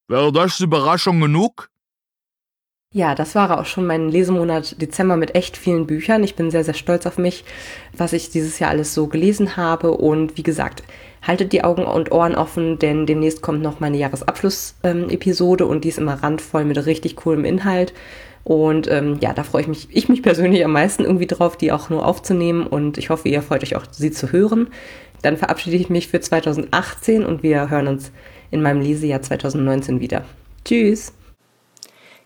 Wäre 0.10 0.32
das 0.32 0.60
Überraschung 0.60 1.20
genug? 1.22 1.70
Ja, 2.94 3.16
das 3.16 3.36
war 3.36 3.60
auch 3.60 3.66
schon 3.66 3.86
mein 3.86 4.10
Lesemonat 4.10 4.82
Dezember 4.82 5.18
mit 5.18 5.36
echt 5.36 5.58
vielen 5.58 5.86
Büchern. 5.88 6.24
Ich 6.24 6.36
bin 6.36 6.50
sehr, 6.50 6.64
sehr 6.64 6.74
stolz 6.74 7.06
auf 7.06 7.18
mich, 7.18 7.44
was 7.96 8.14
ich 8.14 8.30
dieses 8.30 8.60
Jahr 8.60 8.70
alles 8.70 8.94
so 8.94 9.08
gelesen 9.08 9.58
habe. 9.58 9.92
Und 9.92 10.38
wie 10.38 10.44
gesagt, 10.44 10.84
haltet 11.22 11.52
die 11.52 11.66
Augen 11.66 11.84
und 11.84 12.14
Ohren 12.14 12.36
offen, 12.36 12.80
denn 12.80 13.06
demnächst 13.06 13.42
kommt 13.42 13.62
noch 13.62 13.82
meine 13.82 13.98
Jahresabschluss-Episode 13.98 15.66
ähm, 15.66 15.70
und 15.70 15.84
die 15.84 15.90
ist 15.90 15.98
immer 15.98 16.24
randvoll 16.24 16.64
mit 16.64 16.86
richtig 16.86 17.18
coolem 17.18 17.44
Inhalt. 17.44 17.94
Und 18.46 18.90
ähm, 18.90 19.18
ja, 19.20 19.34
da 19.34 19.44
freue 19.44 19.64
ich 19.64 19.68
mich, 19.68 19.90
ich 19.92 20.08
mich 20.08 20.24
persönlich 20.24 20.64
am 20.64 20.72
meisten 20.72 21.04
irgendwie 21.04 21.28
drauf, 21.28 21.58
die 21.58 21.74
auch 21.74 21.90
nur 21.90 22.06
aufzunehmen. 22.06 22.66
Und 22.66 22.98
ich 22.98 23.10
hoffe, 23.10 23.28
ihr 23.28 23.42
freut 23.42 23.64
euch 23.64 23.76
auch, 23.76 23.84
sie 23.92 24.12
zu 24.12 24.32
hören. 24.32 24.70
Dann 25.22 25.36
verabschiede 25.36 25.76
ich 25.76 25.90
mich 25.90 26.08
für 26.08 26.22
2018 26.22 27.26
und 27.26 27.44
wir 27.44 27.70
hören 27.70 27.90
uns 27.90 28.14
in 28.50 28.62
meinem 28.62 28.80
Lesejahr 28.80 29.22
2019 29.22 30.00
wieder. 30.00 30.24
Tschüss! 30.64 31.17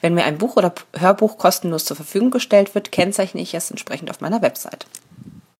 Wenn 0.00 0.14
mir 0.14 0.24
ein 0.24 0.38
Buch 0.38 0.56
oder 0.56 0.72
Hörbuch 0.96 1.38
kostenlos 1.38 1.84
zur 1.84 1.96
Verfügung 1.96 2.30
gestellt 2.30 2.74
wird, 2.74 2.92
kennzeichne 2.92 3.40
ich 3.40 3.54
es 3.54 3.70
entsprechend 3.70 4.10
auf 4.10 4.20
meiner 4.20 4.42
Website. 4.42 4.86